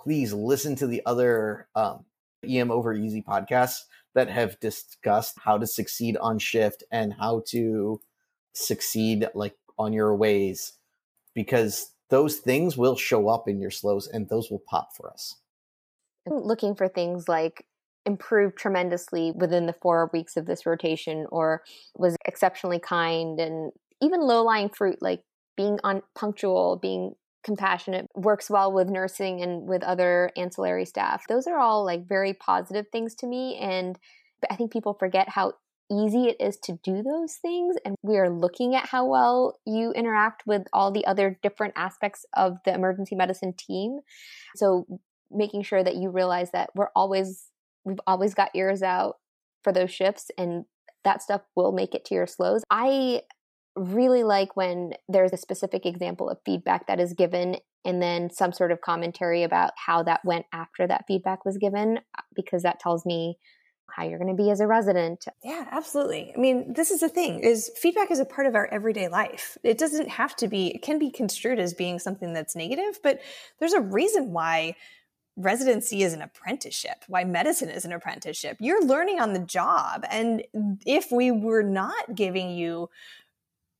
please 0.01 0.33
listen 0.33 0.77
to 0.77 0.87
the 0.87 1.03
other 1.05 1.69
um, 1.75 2.05
EM 2.49 2.71
over 2.71 2.95
easy 2.95 3.23
podcasts 3.23 3.81
that 4.15 4.29
have 4.29 4.59
discussed 4.61 5.39
how 5.45 5.59
to 5.59 5.67
succeed 5.67 6.17
on 6.17 6.39
shift 6.39 6.83
and 6.91 7.15
how 7.15 7.43
to 7.49 8.01
succeed 8.55 9.29
like 9.35 9.55
on 9.79 9.93
your 9.93 10.15
ways 10.17 10.73
because 11.35 11.95
those 12.09 12.37
things 12.37 12.77
will 12.77 12.97
show 12.97 13.29
up 13.29 13.49
in 13.49 13.61
your 13.61 13.71
SLOEs 13.71 14.09
and 14.13 14.29
those 14.29 14.51
will 14.51 14.63
pop 14.69 14.91
for 14.97 15.11
us. 15.11 15.37
Looking 16.27 16.75
for 16.75 16.89
things 16.89 17.29
like 17.29 17.65
improved 18.11 18.57
tremendously 18.57 19.33
within 19.35 19.67
the 19.67 19.75
four 19.81 20.11
weeks 20.13 20.37
of 20.37 20.47
this 20.47 20.67
rotation 20.67 21.27
or 21.31 21.63
was 21.95 22.17
exceptionally 22.27 22.79
kind 22.79 23.39
and 23.41 23.73
even 24.03 24.21
low 24.21 24.43
lying 24.43 24.69
fruit 24.69 24.99
like 25.01 25.23
being 25.57 25.79
on 25.85 26.03
punctual 26.15 26.79
being 26.81 27.15
compassionate 27.43 28.07
works 28.15 28.51
well 28.51 28.73
with 28.73 28.89
nursing 28.89 29.43
and 29.43 29.67
with 29.67 29.83
other 29.83 30.31
ancillary 30.37 30.85
staff. 30.85 31.25
Those 31.29 31.47
are 31.47 31.59
all 31.59 31.85
like 31.85 32.07
very 32.07 32.35
positive 32.35 32.87
things 32.93 33.15
to 33.17 33.27
me 33.27 33.57
and 33.57 33.99
i 34.51 34.57
think 34.57 34.73
people 34.73 34.95
forget 34.95 35.29
how 35.29 35.53
easy 35.91 36.29
it 36.29 36.37
is 36.41 36.57
to 36.57 36.79
do 36.85 37.03
those 37.03 37.35
things 37.35 37.77
and 37.85 37.97
we 38.03 38.17
are 38.17 38.31
looking 38.31 38.75
at 38.77 38.87
how 38.87 39.05
well 39.05 39.59
you 39.67 39.93
interact 39.93 40.47
with 40.47 40.63
all 40.73 40.93
the 40.93 41.05
other 41.05 41.39
different 41.43 41.75
aspects 41.77 42.25
of 42.37 42.59
the 42.65 42.73
emergency 42.73 43.17
medicine 43.17 43.53
team. 43.53 43.99
So 44.55 44.87
making 45.31 45.63
sure 45.63 45.83
that 45.83 45.97
you 45.97 46.11
realize 46.11 46.53
that 46.53 46.71
we're 46.75 46.91
always 46.95 47.50
we've 47.85 48.01
always 48.07 48.35
got 48.35 48.51
ears 48.55 48.83
out 48.83 49.17
for 49.63 49.73
those 49.73 49.91
shifts 49.91 50.31
and 50.39 50.65
that 51.05 51.23
stuff 51.23 51.43
will 51.57 51.73
make 51.73 51.95
it 51.95 52.05
to 52.07 52.15
your 52.15 52.27
SLOEs. 52.27 52.61
I 52.71 53.23
really 53.77 54.25
like 54.25 54.57
when 54.57 54.95
there's 55.09 55.33
a 55.33 55.37
specific 55.37 55.87
example 55.87 56.29
of 56.29 56.39
feedback 56.45 56.87
that 56.87 57.01
is 57.01 57.15
given 57.15 57.57
and 57.85 58.03
then 58.03 58.31
some 58.31 58.53
sort 58.53 58.73
of 58.73 58.81
commentary 58.81 59.43
about 59.43 59.73
how 59.77 60.03
that 60.03 60.25
went 60.25 60.47
after 60.53 60.87
that 60.87 61.05
feedback 61.09 61.45
was 61.45 61.57
given 61.57 61.99
uh, 61.99 62.23
because 62.35 62.63
that 62.63 62.81
tells 62.81 63.07
me 63.07 63.39
how 63.91 64.05
you're 64.05 64.19
going 64.19 64.37
to 64.37 64.41
be 64.41 64.51
as 64.51 64.61
a 64.61 64.67
resident. 64.67 65.25
Yeah, 65.43 65.67
absolutely. 65.71 66.33
I 66.37 66.39
mean, 66.39 66.75
this 66.75 66.91
is 66.91 67.01
the 67.01 67.09
thing 67.09 67.41
is 67.41 67.71
feedback 67.77 68.11
is 68.11 68.21
a 68.21 68.25
part 68.25 68.47
of 68.47 68.55
our 68.55 68.69
everyday 68.71 69.09
life. 69.09 69.59
It 69.65 69.79
doesn't 69.79 70.09
have 70.09 70.37
to 70.37 70.49
be 70.49 70.69
it 70.69 70.83
can 70.83 70.99
be 70.99 71.11
construed 71.11 71.59
as 71.59 71.75
being 71.75 71.99
something 71.99 72.33
that's 72.33 72.55
negative, 72.55 73.01
but 73.03 73.21
there's 73.59 73.73
a 73.73 73.81
reason 73.81 74.33
why 74.33 74.77
residency 75.41 76.03
is 76.03 76.13
an 76.13 76.23
apprenticeship, 76.23 77.05
why 77.09 77.25
medicine 77.25 77.71
is 77.71 77.85
an 77.85 77.93
apprenticeship. 77.93 78.59
You're 78.61 78.85
learning 78.85 79.21
on 79.21 79.33
the 79.33 79.41
job. 79.41 80.05
And 80.11 80.43
if 80.87 81.11
we 81.11 81.31
were 81.31 81.63
not 81.63 82.15
giving 82.15 82.51
you 82.51 82.91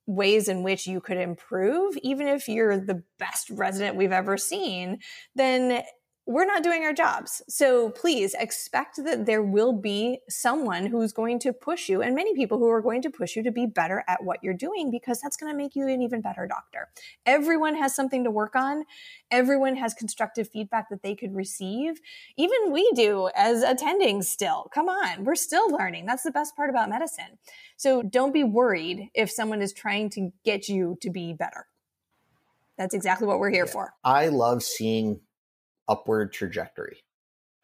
ways 0.07 0.49
in 0.49 0.63
which 0.63 0.87
you 0.87 1.01
could 1.01 1.19
improve, 1.19 1.97
even 2.03 2.27
if 2.27 2.49
you're 2.49 2.79
the 2.79 3.03
best 3.19 3.51
resident 3.51 3.97
we've 3.97 4.13
ever 4.13 4.37
seen, 4.37 4.99
then 5.35 5.83
we're 6.31 6.47
not 6.47 6.63
doing 6.63 6.85
our 6.85 6.93
jobs. 6.93 7.43
So 7.49 7.91
please 7.91 8.35
expect 8.39 9.03
that 9.05 9.27
there 9.27 9.43
will 9.43 9.73
be 9.73 10.21
someone 10.29 10.87
who's 10.87 11.13
going 11.13 11.41
to 11.41 11.53
push 11.53 11.89
you 11.89 12.03
and 12.03 12.15
many 12.15 12.37
people 12.37 12.57
who 12.59 12.69
are 12.69 12.81
going 12.81 13.03
to 13.03 13.11
push 13.11 13.35
you 13.35 13.43
to 13.43 13.51
be 13.51 13.67
better 13.67 14.05
at 14.07 14.23
what 14.23 14.39
you're 14.41 14.55
doing 14.55 14.93
because 14.93 15.21
that's 15.21 15.37
going 15.37 15.53
to 15.53 15.57
make 15.57 15.75
you 15.75 15.89
an 15.89 16.01
even 16.01 16.21
better 16.21 16.47
doctor. 16.47 16.89
Everyone 17.27 17.75
has 17.75 17.97
something 17.97 18.23
to 18.23 18.31
work 18.31 18.55
on. 18.55 18.85
Everyone 19.33 19.75
has 19.75 19.93
constructive 19.93 20.49
feedback 20.49 20.89
that 20.91 21.03
they 21.03 21.17
could 21.17 21.35
receive. 21.35 22.01
Even 22.37 22.71
we 22.71 22.89
do 22.95 23.29
as 23.35 23.65
attending 23.65 24.23
still. 24.23 24.71
Come 24.73 24.89
on, 24.89 25.25
we're 25.25 25.35
still 25.35 25.69
learning. 25.69 26.07
That's 26.07 26.23
the 26.23 26.31
best 26.31 26.55
part 26.55 26.71
about 26.71 26.89
medicine. 26.89 27.39
So 27.77 28.03
don't 28.03 28.33
be 28.33 28.45
worried 28.45 29.09
if 29.15 29.33
someone 29.33 29.63
is 29.63 29.73
trying 29.73 30.11
to 30.11 30.31
get 30.45 30.69
you 30.69 30.97
to 31.01 31.11
be 31.11 31.33
better. 31.33 31.67
That's 32.79 32.95
exactly 32.95 33.27
what 33.27 33.41
we're 33.41 33.51
here 33.51 33.67
yeah. 33.67 33.73
for. 33.73 33.95
I 34.05 34.29
love 34.29 34.63
seeing 34.63 35.21
upward 35.91 36.33
trajectory. 36.33 37.03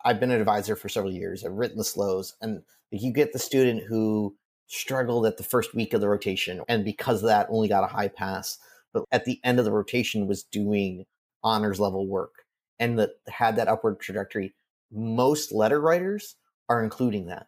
I've 0.04 0.20
been 0.20 0.30
an 0.30 0.40
advisor 0.40 0.76
for 0.76 0.88
several 0.88 1.12
years. 1.12 1.44
I've 1.44 1.52
written 1.52 1.78
the 1.78 1.84
SLOEs, 1.84 2.32
and 2.42 2.62
you 2.90 3.12
get 3.12 3.32
the 3.32 3.38
student 3.38 3.84
who 3.88 4.36
struggled 4.66 5.26
at 5.26 5.36
the 5.36 5.44
first 5.44 5.74
week 5.74 5.94
of 5.94 6.00
the 6.00 6.08
rotation, 6.08 6.60
and 6.68 6.84
because 6.84 7.22
of 7.22 7.28
that, 7.28 7.46
only 7.50 7.68
got 7.68 7.84
a 7.84 7.88
high 7.88 8.08
pass. 8.08 8.58
But 8.92 9.04
at 9.12 9.24
the 9.24 9.40
end 9.44 9.58
of 9.58 9.64
the 9.64 9.72
rotation, 9.72 10.26
was 10.26 10.42
doing 10.42 11.04
honors 11.42 11.80
level 11.80 12.06
work 12.06 12.44
and 12.78 12.98
that 12.98 13.10
had 13.28 13.56
that 13.56 13.68
upward 13.68 14.00
trajectory. 14.00 14.54
Most 14.90 15.52
letter 15.52 15.80
writers 15.80 16.36
are 16.68 16.82
including 16.82 17.26
that. 17.26 17.46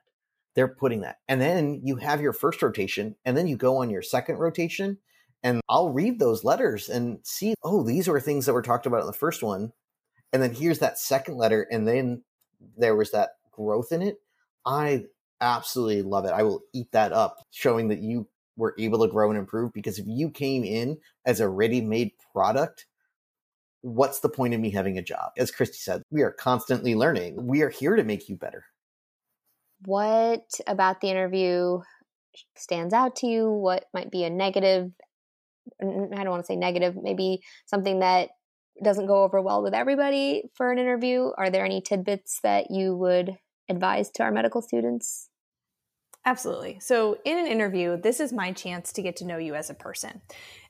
They're 0.54 0.68
putting 0.68 1.02
that, 1.02 1.18
and 1.28 1.40
then 1.40 1.80
you 1.84 1.96
have 1.96 2.20
your 2.20 2.32
first 2.32 2.60
rotation, 2.62 3.14
and 3.24 3.36
then 3.36 3.46
you 3.46 3.56
go 3.56 3.76
on 3.76 3.90
your 3.90 4.02
second 4.02 4.38
rotation, 4.38 4.98
and 5.44 5.60
I'll 5.68 5.90
read 5.90 6.18
those 6.18 6.42
letters 6.42 6.88
and 6.88 7.20
see, 7.22 7.54
oh, 7.62 7.84
these 7.84 8.08
were 8.08 8.18
things 8.18 8.46
that 8.46 8.54
were 8.54 8.62
talked 8.62 8.86
about 8.86 9.00
in 9.00 9.06
the 9.06 9.12
first 9.12 9.42
one 9.42 9.72
and 10.32 10.42
then 10.42 10.54
here's 10.54 10.80
that 10.80 10.98
second 10.98 11.36
letter 11.36 11.66
and 11.70 11.86
then 11.86 12.22
there 12.76 12.96
was 12.96 13.10
that 13.12 13.30
growth 13.50 13.92
in 13.92 14.02
it 14.02 14.18
i 14.66 15.04
absolutely 15.40 16.02
love 16.02 16.24
it 16.24 16.32
i 16.32 16.42
will 16.42 16.62
eat 16.72 16.90
that 16.92 17.12
up 17.12 17.38
showing 17.50 17.88
that 17.88 18.00
you 18.00 18.26
were 18.56 18.74
able 18.78 19.00
to 19.00 19.12
grow 19.12 19.30
and 19.30 19.38
improve 19.38 19.72
because 19.72 19.98
if 19.98 20.04
you 20.08 20.30
came 20.30 20.64
in 20.64 20.98
as 21.24 21.40
a 21.40 21.48
ready-made 21.48 22.12
product 22.32 22.86
what's 23.82 24.20
the 24.20 24.28
point 24.28 24.54
of 24.54 24.60
me 24.60 24.70
having 24.70 24.98
a 24.98 25.02
job? 25.02 25.30
As 25.36 25.50
Kristy 25.52 25.76
said 25.76 26.02
we 26.10 26.22
are 26.22 26.32
constantly 26.32 26.94
learning 26.94 27.46
we 27.46 27.62
are 27.62 27.70
here 27.70 27.96
to 27.96 28.04
make 28.04 28.28
you 28.28 28.36
better. 28.36 28.64
What 29.84 30.50
about 30.66 31.00
the 31.00 31.08
interview 31.08 31.80
stands 32.56 32.92
out 32.92 33.16
to 33.16 33.26
you? 33.26 33.50
What 33.50 33.84
might 33.94 34.10
be 34.10 34.24
a 34.24 34.30
negative 34.30 34.90
i 35.82 35.84
don't 35.84 36.30
want 36.30 36.42
to 36.42 36.46
say 36.46 36.56
negative 36.56 36.96
maybe 37.00 37.42
something 37.66 37.98
that 37.98 38.30
doesn't 38.82 39.06
go 39.06 39.24
over 39.24 39.40
well 39.40 39.62
with 39.62 39.74
everybody 39.74 40.44
for 40.54 40.70
an 40.70 40.78
interview, 40.78 41.30
are 41.36 41.50
there 41.50 41.64
any 41.64 41.80
tidbits 41.80 42.40
that 42.42 42.70
you 42.70 42.96
would 42.96 43.36
advise 43.68 44.10
to 44.12 44.22
our 44.22 44.30
medical 44.30 44.62
students? 44.62 45.28
Absolutely. 46.24 46.78
So, 46.80 47.16
in 47.24 47.38
an 47.38 47.46
interview, 47.46 47.96
this 47.96 48.20
is 48.20 48.32
my 48.32 48.52
chance 48.52 48.92
to 48.92 49.02
get 49.02 49.16
to 49.16 49.24
know 49.24 49.38
you 49.38 49.54
as 49.54 49.70
a 49.70 49.74
person. 49.74 50.20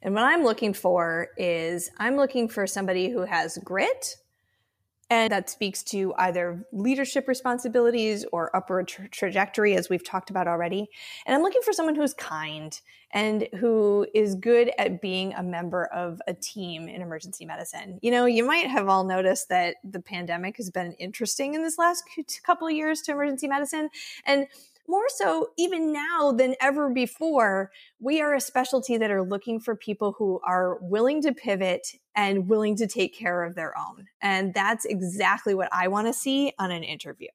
And 0.02 0.14
what 0.14 0.22
I'm 0.22 0.44
looking 0.44 0.72
for 0.72 1.28
is 1.36 1.90
I'm 1.98 2.16
looking 2.16 2.48
for 2.48 2.66
somebody 2.66 3.10
who 3.10 3.22
has 3.22 3.58
grit, 3.64 4.16
and 5.10 5.32
that 5.32 5.48
speaks 5.48 5.82
to 5.84 6.12
either 6.18 6.66
leadership 6.72 7.28
responsibilities 7.28 8.24
or 8.32 8.54
upward 8.54 8.88
tra- 8.88 9.08
trajectory, 9.08 9.74
as 9.74 9.88
we've 9.88 10.04
talked 10.04 10.30
about 10.30 10.46
already. 10.46 10.88
And 11.26 11.34
I'm 11.34 11.42
looking 11.42 11.62
for 11.62 11.72
someone 11.72 11.94
who's 11.94 12.14
kind 12.14 12.78
and 13.10 13.48
who 13.58 14.06
is 14.14 14.34
good 14.34 14.70
at 14.78 15.00
being 15.00 15.32
a 15.32 15.42
member 15.42 15.86
of 15.86 16.20
a 16.26 16.34
team 16.34 16.88
in 16.88 17.00
emergency 17.00 17.46
medicine. 17.46 17.98
You 18.02 18.10
know, 18.10 18.26
you 18.26 18.44
might 18.44 18.66
have 18.66 18.88
all 18.88 19.04
noticed 19.04 19.48
that 19.48 19.76
the 19.82 20.00
pandemic 20.00 20.58
has 20.58 20.70
been 20.70 20.92
interesting 20.92 21.54
in 21.54 21.62
this 21.62 21.78
last 21.78 22.04
couple 22.44 22.66
of 22.66 22.74
years 22.74 23.00
to 23.02 23.12
emergency 23.12 23.48
medicine. 23.48 23.88
And 24.26 24.46
more 24.88 25.08
so 25.08 25.50
even 25.58 25.92
now 25.92 26.32
than 26.32 26.54
ever 26.60 26.88
before, 26.88 27.70
we 28.00 28.20
are 28.20 28.34
a 28.34 28.40
specialty 28.40 28.96
that 28.96 29.10
are 29.10 29.22
looking 29.22 29.60
for 29.60 29.76
people 29.76 30.14
who 30.18 30.40
are 30.44 30.78
willing 30.80 31.22
to 31.22 31.32
pivot 31.32 31.88
and 32.16 32.48
willing 32.48 32.76
to 32.76 32.86
take 32.86 33.14
care 33.14 33.44
of 33.44 33.54
their 33.54 33.74
own. 33.78 34.06
And 34.22 34.54
that's 34.54 34.84
exactly 34.86 35.54
what 35.54 35.68
I 35.72 35.88
want 35.88 36.06
to 36.06 36.12
see 36.12 36.52
on 36.58 36.70
an 36.70 36.82
interview. 36.82 37.28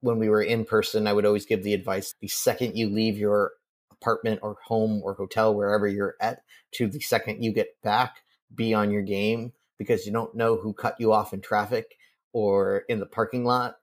When 0.00 0.18
we 0.18 0.28
were 0.28 0.42
in 0.42 0.64
person, 0.64 1.06
I 1.06 1.12
would 1.12 1.26
always 1.26 1.46
give 1.46 1.62
the 1.62 1.74
advice 1.74 2.14
the 2.20 2.28
second 2.28 2.76
you 2.76 2.88
leave 2.88 3.16
your 3.18 3.52
apartment 3.92 4.40
or 4.42 4.56
home 4.64 5.00
or 5.04 5.14
hotel, 5.14 5.54
wherever 5.54 5.86
you're 5.86 6.16
at, 6.20 6.40
to 6.72 6.88
the 6.88 7.00
second 7.00 7.42
you 7.42 7.52
get 7.52 7.68
back, 7.82 8.16
be 8.54 8.74
on 8.74 8.90
your 8.90 9.02
game 9.02 9.52
because 9.78 10.06
you 10.06 10.12
don't 10.12 10.34
know 10.34 10.56
who 10.56 10.72
cut 10.72 10.96
you 10.98 11.12
off 11.12 11.32
in 11.32 11.40
traffic 11.40 11.96
or 12.32 12.84
in 12.88 13.00
the 13.00 13.06
parking 13.06 13.44
lot 13.44 13.76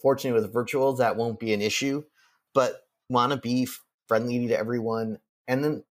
Fortunately, 0.00 0.40
with 0.40 0.52
virtual, 0.52 0.94
that 0.94 1.16
won't 1.16 1.40
be 1.40 1.52
an 1.52 1.62
issue, 1.62 2.04
but 2.54 2.82
want 3.08 3.32
to 3.32 3.38
be 3.38 3.66
friendly 4.06 4.46
to 4.48 4.58
everyone. 4.58 5.18
And 5.46 5.64
then 5.64 5.84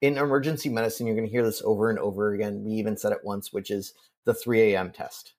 in 0.00 0.16
emergency 0.16 0.68
medicine, 0.68 1.06
you're 1.06 1.16
going 1.16 1.26
to 1.26 1.32
hear 1.32 1.44
this 1.44 1.62
over 1.64 1.90
and 1.90 1.98
over 1.98 2.32
again. 2.32 2.64
We 2.64 2.72
even 2.72 2.96
said 2.96 3.12
it 3.12 3.24
once, 3.24 3.52
which 3.52 3.70
is 3.70 3.92
the 4.24 4.34
3 4.34 4.72
a.m. 4.74 4.92
test. 4.92 5.34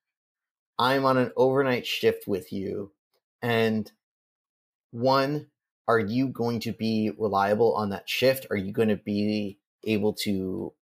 I'm 0.78 1.06
on 1.06 1.18
an 1.18 1.32
overnight 1.36 1.86
shift 1.86 2.28
with 2.28 2.52
you. 2.52 2.92
And 3.42 3.92
one, 4.92 5.48
are 5.88 6.00
you 6.00 6.28
going 6.28 6.60
to 6.62 6.74
be 6.74 7.12
reliable 7.18 7.76
on 7.76 7.90
that 7.90 8.10
shift? 8.10 8.48
Are 8.50 8.58
you 8.58 8.72
going 8.72 8.90
to 8.90 8.98
be 8.98 9.60
able 9.84 10.14
to, 10.14 10.74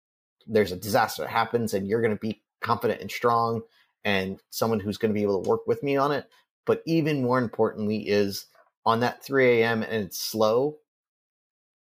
there's 0.48 0.72
a 0.72 0.78
disaster 0.78 1.24
that 1.24 1.32
happens 1.32 1.74
and 1.74 1.88
you're 1.88 2.02
going 2.02 2.16
to 2.16 2.20
be 2.20 2.42
confident 2.62 3.02
and 3.02 3.10
strong 3.10 3.62
and 4.04 4.40
someone 4.50 4.80
who's 4.80 4.98
going 4.98 5.14
to 5.14 5.18
be 5.18 5.24
able 5.24 5.42
to 5.42 5.50
work 5.50 5.68
with 5.68 5.84
me 5.84 5.96
on 5.96 6.12
it? 6.12 6.30
But 6.70 6.84
even 6.86 7.24
more 7.24 7.40
importantly, 7.40 8.08
is 8.08 8.46
on 8.86 9.00
that 9.00 9.24
3 9.24 9.64
a.m. 9.64 9.82
and 9.82 10.04
it's 10.04 10.20
slow, 10.20 10.78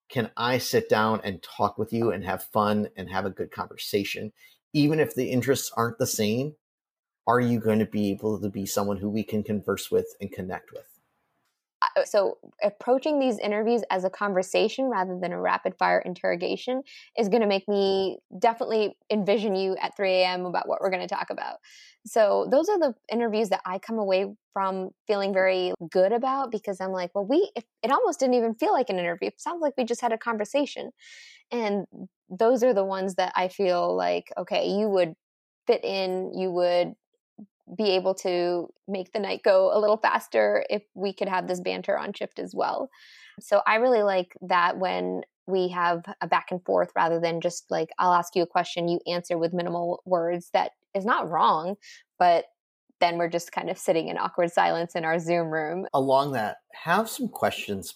can 0.10 0.32
I 0.36 0.58
sit 0.58 0.89
down 0.89 1.21
and 1.23 1.43
talk 1.43 1.78
with 1.78 1.93
you 1.93 2.12
and 2.12 2.25
have 2.25 2.41
fun 2.45 2.89
and 2.97 3.08
have 3.08 3.23
a 3.23 3.30
good 3.30 3.52
conversation? 3.52 4.34
Even 4.73 4.99
if 4.99 5.13
the 5.13 5.30
interests 5.30 5.71
aren't 5.78 5.99
the 5.99 6.08
same, 6.08 6.56
are 7.28 7.39
you 7.39 7.60
going 7.60 7.78
to 7.78 7.86
be 7.86 8.10
able 8.10 8.41
to 8.41 8.49
be 8.49 8.65
someone 8.65 8.97
who 8.97 9.12
we 9.12 9.21
can 9.21 9.43
converse 9.43 9.91
with 9.91 10.08
and 10.19 10.32
connect 10.32 10.71
with? 10.71 10.88
So 12.05 12.37
approaching 12.61 13.19
these 13.19 13.37
interviews 13.39 13.83
as 13.89 14.03
a 14.03 14.09
conversation 14.09 14.85
rather 14.85 15.17
than 15.19 15.31
a 15.31 15.39
rapid 15.39 15.75
fire 15.77 15.99
interrogation 15.99 16.81
is 17.17 17.29
going 17.29 17.41
to 17.41 17.47
make 17.47 17.67
me 17.67 18.17
definitely 18.39 18.95
envision 19.09 19.55
you 19.55 19.75
at 19.81 19.95
3 19.95 20.11
a.m 20.11 20.45
about 20.45 20.67
what 20.67 20.81
we're 20.81 20.89
going 20.89 21.07
to 21.07 21.13
talk 21.13 21.29
about. 21.29 21.57
So 22.05 22.47
those 22.49 22.69
are 22.69 22.79
the 22.79 22.93
interviews 23.11 23.49
that 23.49 23.61
i 23.65 23.79
come 23.79 23.99
away 23.99 24.33
from 24.53 24.89
feeling 25.07 25.33
very 25.33 25.73
good 25.91 26.11
about 26.11 26.51
because 26.51 26.81
i'm 26.81 26.91
like 26.91 27.11
well 27.13 27.25
we 27.25 27.49
it, 27.55 27.65
it 27.83 27.91
almost 27.91 28.19
didn't 28.19 28.35
even 28.35 28.55
feel 28.55 28.73
like 28.73 28.89
an 28.89 28.99
interview. 28.99 29.27
It 29.27 29.41
sounds 29.41 29.61
like 29.61 29.73
we 29.77 29.83
just 29.83 30.01
had 30.01 30.11
a 30.13 30.17
conversation. 30.17 30.91
And 31.51 31.85
those 32.29 32.63
are 32.63 32.73
the 32.73 32.85
ones 32.85 33.15
that 33.15 33.33
i 33.35 33.47
feel 33.47 33.95
like 33.95 34.31
okay 34.37 34.67
you 34.69 34.87
would 34.87 35.15
fit 35.67 35.83
in 35.83 36.31
you 36.37 36.51
would 36.51 36.93
be 37.75 37.91
able 37.91 38.15
to 38.15 38.67
make 38.88 39.12
the 39.12 39.19
night 39.19 39.41
go 39.43 39.71
a 39.75 39.79
little 39.79 39.97
faster 39.97 40.65
if 40.69 40.84
we 40.95 41.13
could 41.13 41.29
have 41.29 41.47
this 41.47 41.60
banter 41.60 41.97
on 41.97 42.13
shift 42.13 42.39
as 42.39 42.53
well. 42.55 42.89
So 43.39 43.62
I 43.65 43.75
really 43.75 44.03
like 44.03 44.36
that 44.41 44.77
when 44.77 45.21
we 45.47 45.69
have 45.69 46.03
a 46.21 46.27
back 46.27 46.51
and 46.51 46.63
forth 46.63 46.91
rather 46.95 47.19
than 47.19 47.41
just 47.41 47.65
like 47.69 47.89
I'll 47.97 48.13
ask 48.13 48.36
you 48.36 48.43
a 48.43 48.47
question, 48.47 48.88
you 48.88 48.99
answer 49.08 49.38
with 49.38 49.53
minimal 49.53 50.01
words. 50.05 50.49
That 50.53 50.71
is 50.93 51.05
not 51.05 51.29
wrong, 51.29 51.75
but 52.17 52.45
then 52.99 53.17
we're 53.17 53.29
just 53.29 53.51
kind 53.51 53.69
of 53.69 53.77
sitting 53.77 54.10
in 54.10 54.17
awkward 54.17 54.51
silence 54.51 54.95
in 54.95 55.05
our 55.05 55.19
Zoom 55.19 55.47
room. 55.49 55.88
Along 55.93 56.34
that, 56.34 56.58
have 56.84 57.10
some 57.10 57.29
questions 57.29 57.95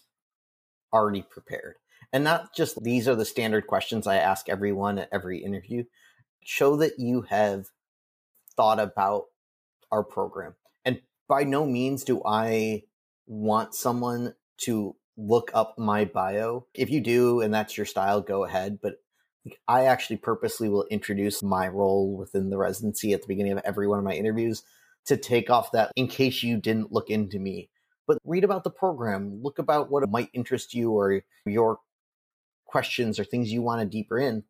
already 0.93 1.23
prepared. 1.23 1.75
And 2.11 2.23
not 2.23 2.55
just 2.55 2.83
these 2.83 3.07
are 3.07 3.15
the 3.15 3.25
standard 3.25 3.67
questions 3.67 4.07
I 4.07 4.17
ask 4.17 4.47
everyone 4.47 4.99
at 4.99 5.09
every 5.11 5.43
interview. 5.43 5.83
Show 6.43 6.77
that 6.77 6.99
you 6.99 7.23
have 7.23 7.65
thought 8.55 8.79
about 8.79 9.25
our 9.93 10.03
program. 10.03 10.55
And 10.83 11.01
by 11.29 11.43
no 11.43 11.65
means 11.65 12.03
do 12.03 12.21
I 12.25 12.83
want 13.27 13.75
someone 13.75 14.33
to 14.61 14.95
look 15.15 15.51
up 15.53 15.77
my 15.77 16.05
bio. 16.05 16.65
If 16.73 16.89
you 16.89 16.99
do 16.99 17.41
and 17.41 17.53
that's 17.53 17.77
your 17.77 17.85
style, 17.85 18.19
go 18.21 18.43
ahead. 18.43 18.79
But 18.81 18.95
I 19.67 19.85
actually 19.85 20.17
purposely 20.17 20.67
will 20.67 20.87
introduce 20.89 21.43
my 21.43 21.67
role 21.67 22.17
within 22.17 22.49
the 22.49 22.57
residency 22.57 23.13
at 23.13 23.21
the 23.21 23.27
beginning 23.27 23.51
of 23.51 23.61
every 23.63 23.87
one 23.87 23.99
of 23.99 24.05
my 24.05 24.13
interviews 24.13 24.63
to 25.05 25.15
take 25.15 25.49
off 25.49 25.71
that 25.73 25.91
in 25.95 26.07
case 26.07 26.41
you 26.41 26.57
didn't 26.57 26.91
look 26.91 27.09
into 27.09 27.37
me. 27.37 27.69
But 28.07 28.17
read 28.25 28.43
about 28.43 28.63
the 28.63 28.71
program, 28.71 29.41
look 29.43 29.59
about 29.59 29.91
what 29.91 30.09
might 30.09 30.29
interest 30.33 30.73
you 30.73 30.91
or 30.91 31.21
your 31.45 31.79
questions 32.65 33.19
or 33.19 33.23
things 33.23 33.51
you 33.51 33.61
want 33.61 33.81
to 33.81 33.85
deeper 33.85 34.17
in. 34.17 34.43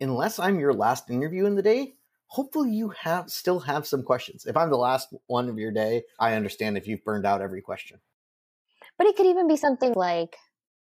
Unless 0.00 0.38
I'm 0.38 0.60
your 0.60 0.74
last 0.74 1.08
interview 1.08 1.46
in 1.46 1.54
the 1.54 1.62
day, 1.62 1.94
hopefully 2.32 2.70
you 2.70 2.88
have 2.88 3.28
still 3.30 3.60
have 3.60 3.86
some 3.86 4.02
questions. 4.02 4.46
If 4.46 4.56
I'm 4.56 4.70
the 4.70 4.78
last 4.78 5.12
one 5.26 5.50
of 5.50 5.58
your 5.58 5.70
day, 5.70 6.04
I 6.18 6.32
understand 6.32 6.78
if 6.78 6.88
you've 6.88 7.04
burned 7.04 7.26
out 7.26 7.42
every 7.42 7.60
question. 7.60 7.98
But 8.96 9.06
it 9.06 9.16
could 9.16 9.26
even 9.26 9.48
be 9.48 9.56
something 9.56 9.92
like, 9.92 10.38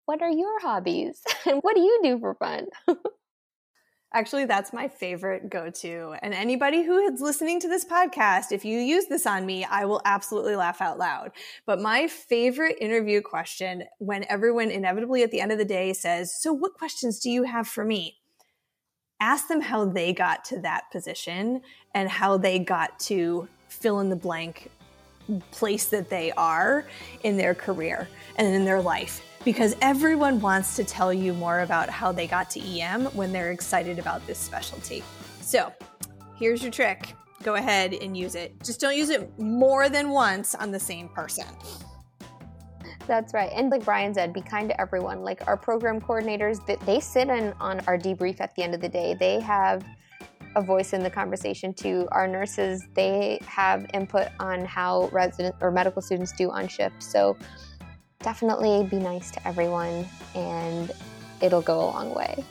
what 0.06 0.22
are 0.22 0.30
your 0.30 0.60
hobbies? 0.60 1.24
and 1.48 1.60
what 1.62 1.76
do 1.76 1.82
you 1.82 2.02
do 2.04 2.20
for 2.20 2.36
fun? 2.36 2.68
Actually, 4.14 4.46
that's 4.46 4.74
my 4.74 4.88
favorite 4.88 5.50
go 5.50 5.72
to. 5.72 6.16
And 6.22 6.36
anybody 6.36 6.84
who 6.84 6.98
is 7.00 7.20
listening 7.20 7.60
to 7.62 7.68
this 7.68 7.86
podcast, 7.86 8.52
if 8.52 8.64
you 8.64 8.80
use 8.80 9.06
this 9.06 9.26
on 9.26 9.46
me, 9.46 9.66
I 9.66 9.86
will 9.86 10.02
absolutely 10.06 10.56
laugh 10.56 10.82
out 10.82 11.00
loud. 11.00 11.32
But 11.66 11.82
my 11.82 12.08
favorite 12.08 12.78
interview 12.80 13.22
question 13.22 13.86
when 13.98 14.24
everyone 14.30 14.70
inevitably 14.70 15.24
at 15.24 15.32
the 15.32 15.42
end 15.42 15.52
of 15.52 15.58
the 15.58 15.66
day 15.66 15.94
says, 15.94 16.32
So, 16.40 16.54
what 16.54 16.74
questions 16.74 17.20
do 17.20 17.30
you 17.32 17.44
have 17.44 17.68
for 17.68 17.86
me? 17.86 18.19
Ask 19.20 19.48
them 19.48 19.62
how 19.62 19.86
they 19.86 20.14
got 20.14 20.46
to 20.46 20.60
that 20.62 20.90
position 20.92 21.62
and 21.94 22.10
how 22.10 22.38
they 22.38 22.60
got 22.60 23.00
to 23.02 23.48
fill 23.68 24.00
in 24.00 24.10
the 24.10 24.16
blank 24.16 24.70
place 25.52 25.86
that 25.86 26.10
they 26.10 26.32
are 26.32 26.86
in 27.24 27.38
their 27.38 27.54
career 27.54 28.08
and 28.38 28.48
in 28.48 28.66
their 28.66 28.82
life 28.82 29.22
because 29.46 29.76
everyone 29.82 30.42
wants 30.42 30.76
to 30.76 30.84
tell 30.84 31.14
you 31.14 31.34
more 31.34 31.62
about 31.62 31.90
how 31.90 32.12
they 32.12 32.28
got 32.28 32.50
to 32.52 32.60
EM 32.60 33.06
when 33.08 33.32
they're 33.32 33.52
excited 33.52 34.00
about 34.00 34.26
this 34.28 34.38
specialty. 34.38 35.04
So, 35.42 35.72
here's 36.38 36.62
your 36.62 36.72
trick 36.72 37.14
go 37.42 37.56
ahead 37.56 37.94
and 37.94 38.18
use 38.18 38.36
it. 38.36 38.62
Just 38.64 38.82
don't 38.82 38.98
use 38.98 39.10
it 39.10 39.40
more 39.40 39.88
than 39.88 40.10
once 40.10 40.56
on 40.56 40.72
the 40.72 40.80
same 40.80 41.08
person. 41.08 41.46
That's 43.10 43.34
right. 43.34 43.50
And 43.56 43.72
like 43.72 43.84
Brian 43.84 44.14
said, 44.14 44.34
be 44.34 44.42
kind 44.42 44.70
to 44.70 44.80
everyone. 44.80 45.24
Like 45.24 45.48
our 45.48 45.58
program 45.58 46.00
coordinators, 46.00 46.64
they 46.86 47.00
sit 47.00 47.28
in 47.28 47.54
on 47.60 47.80
our 47.88 47.98
debrief 47.98 48.40
at 48.40 48.54
the 48.54 48.62
end 48.62 48.76
of 48.76 48.82
the 48.82 48.88
day. 48.88 49.16
They 49.20 49.40
have 49.40 49.84
a 50.56 50.62
voice 50.62 50.94
in 50.94 51.02
the 51.02 51.10
conversation 51.10 51.74
too. 51.74 52.08
Our 52.12 52.28
nurses, 52.28 52.88
they 52.94 53.40
have 53.48 53.88
input 53.96 54.28
on 54.40 54.64
how 54.64 55.10
resident 55.12 55.56
or 55.60 55.72
medical 55.72 56.04
students 56.04 56.34
do 56.34 56.52
on 56.52 56.68
shift. 56.68 57.02
So 57.02 57.36
definitely 58.20 58.88
be 58.88 58.98
nice 58.98 59.32
to 59.32 59.48
everyone 59.48 60.08
and 60.36 60.92
it'll 61.42 61.64
go 61.64 61.80
a 61.80 61.88
long 61.90 62.14
way. 62.14 62.46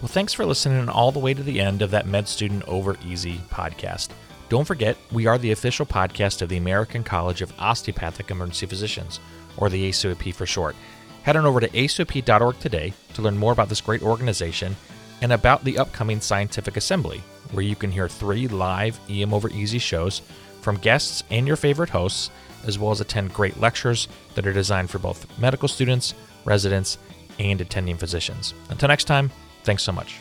Well, 0.00 0.08
thanks 0.08 0.32
for 0.32 0.44
listening 0.44 0.88
all 0.88 1.12
the 1.12 1.20
way 1.20 1.32
to 1.32 1.44
the 1.44 1.60
end 1.60 1.80
of 1.82 1.92
that 1.92 2.08
Med 2.08 2.26
Student 2.26 2.64
Over 2.64 2.96
Easy 3.06 3.38
podcast. 3.50 4.08
Don't 4.48 4.64
forget, 4.64 4.96
we 5.12 5.26
are 5.26 5.36
the 5.36 5.52
official 5.52 5.84
podcast 5.84 6.40
of 6.40 6.48
the 6.48 6.56
American 6.56 7.04
College 7.04 7.42
of 7.42 7.52
Osteopathic 7.58 8.30
Emergency 8.30 8.64
Physicians, 8.64 9.20
or 9.58 9.68
the 9.68 9.90
ACOEP 9.90 10.34
for 10.34 10.46
short. 10.46 10.74
Head 11.22 11.36
on 11.36 11.44
over 11.44 11.60
to 11.60 11.68
acoep.org 11.68 12.58
today 12.58 12.94
to 13.12 13.20
learn 13.22 13.36
more 13.36 13.52
about 13.52 13.68
this 13.68 13.82
great 13.82 14.02
organization 14.02 14.74
and 15.20 15.32
about 15.32 15.64
the 15.64 15.78
upcoming 15.78 16.20
Scientific 16.20 16.78
Assembly, 16.78 17.22
where 17.52 17.64
you 17.64 17.76
can 17.76 17.90
hear 17.90 18.08
three 18.08 18.48
live 18.48 18.98
EM 19.10 19.34
Over 19.34 19.50
Easy 19.50 19.78
shows 19.78 20.22
from 20.62 20.76
guests 20.76 21.24
and 21.30 21.46
your 21.46 21.56
favorite 21.56 21.90
hosts 21.90 22.30
as 22.66 22.78
well 22.78 22.90
as 22.90 23.00
attend 23.00 23.34
great 23.34 23.60
lectures 23.60 24.08
that 24.34 24.46
are 24.46 24.52
designed 24.52 24.90
for 24.90 24.98
both 24.98 25.26
medical 25.38 25.68
students, 25.68 26.14
residents, 26.44 26.98
and 27.38 27.60
attending 27.60 27.96
physicians. 27.96 28.54
Until 28.70 28.88
next 28.88 29.04
time, 29.04 29.30
thanks 29.62 29.82
so 29.82 29.92
much. 29.92 30.20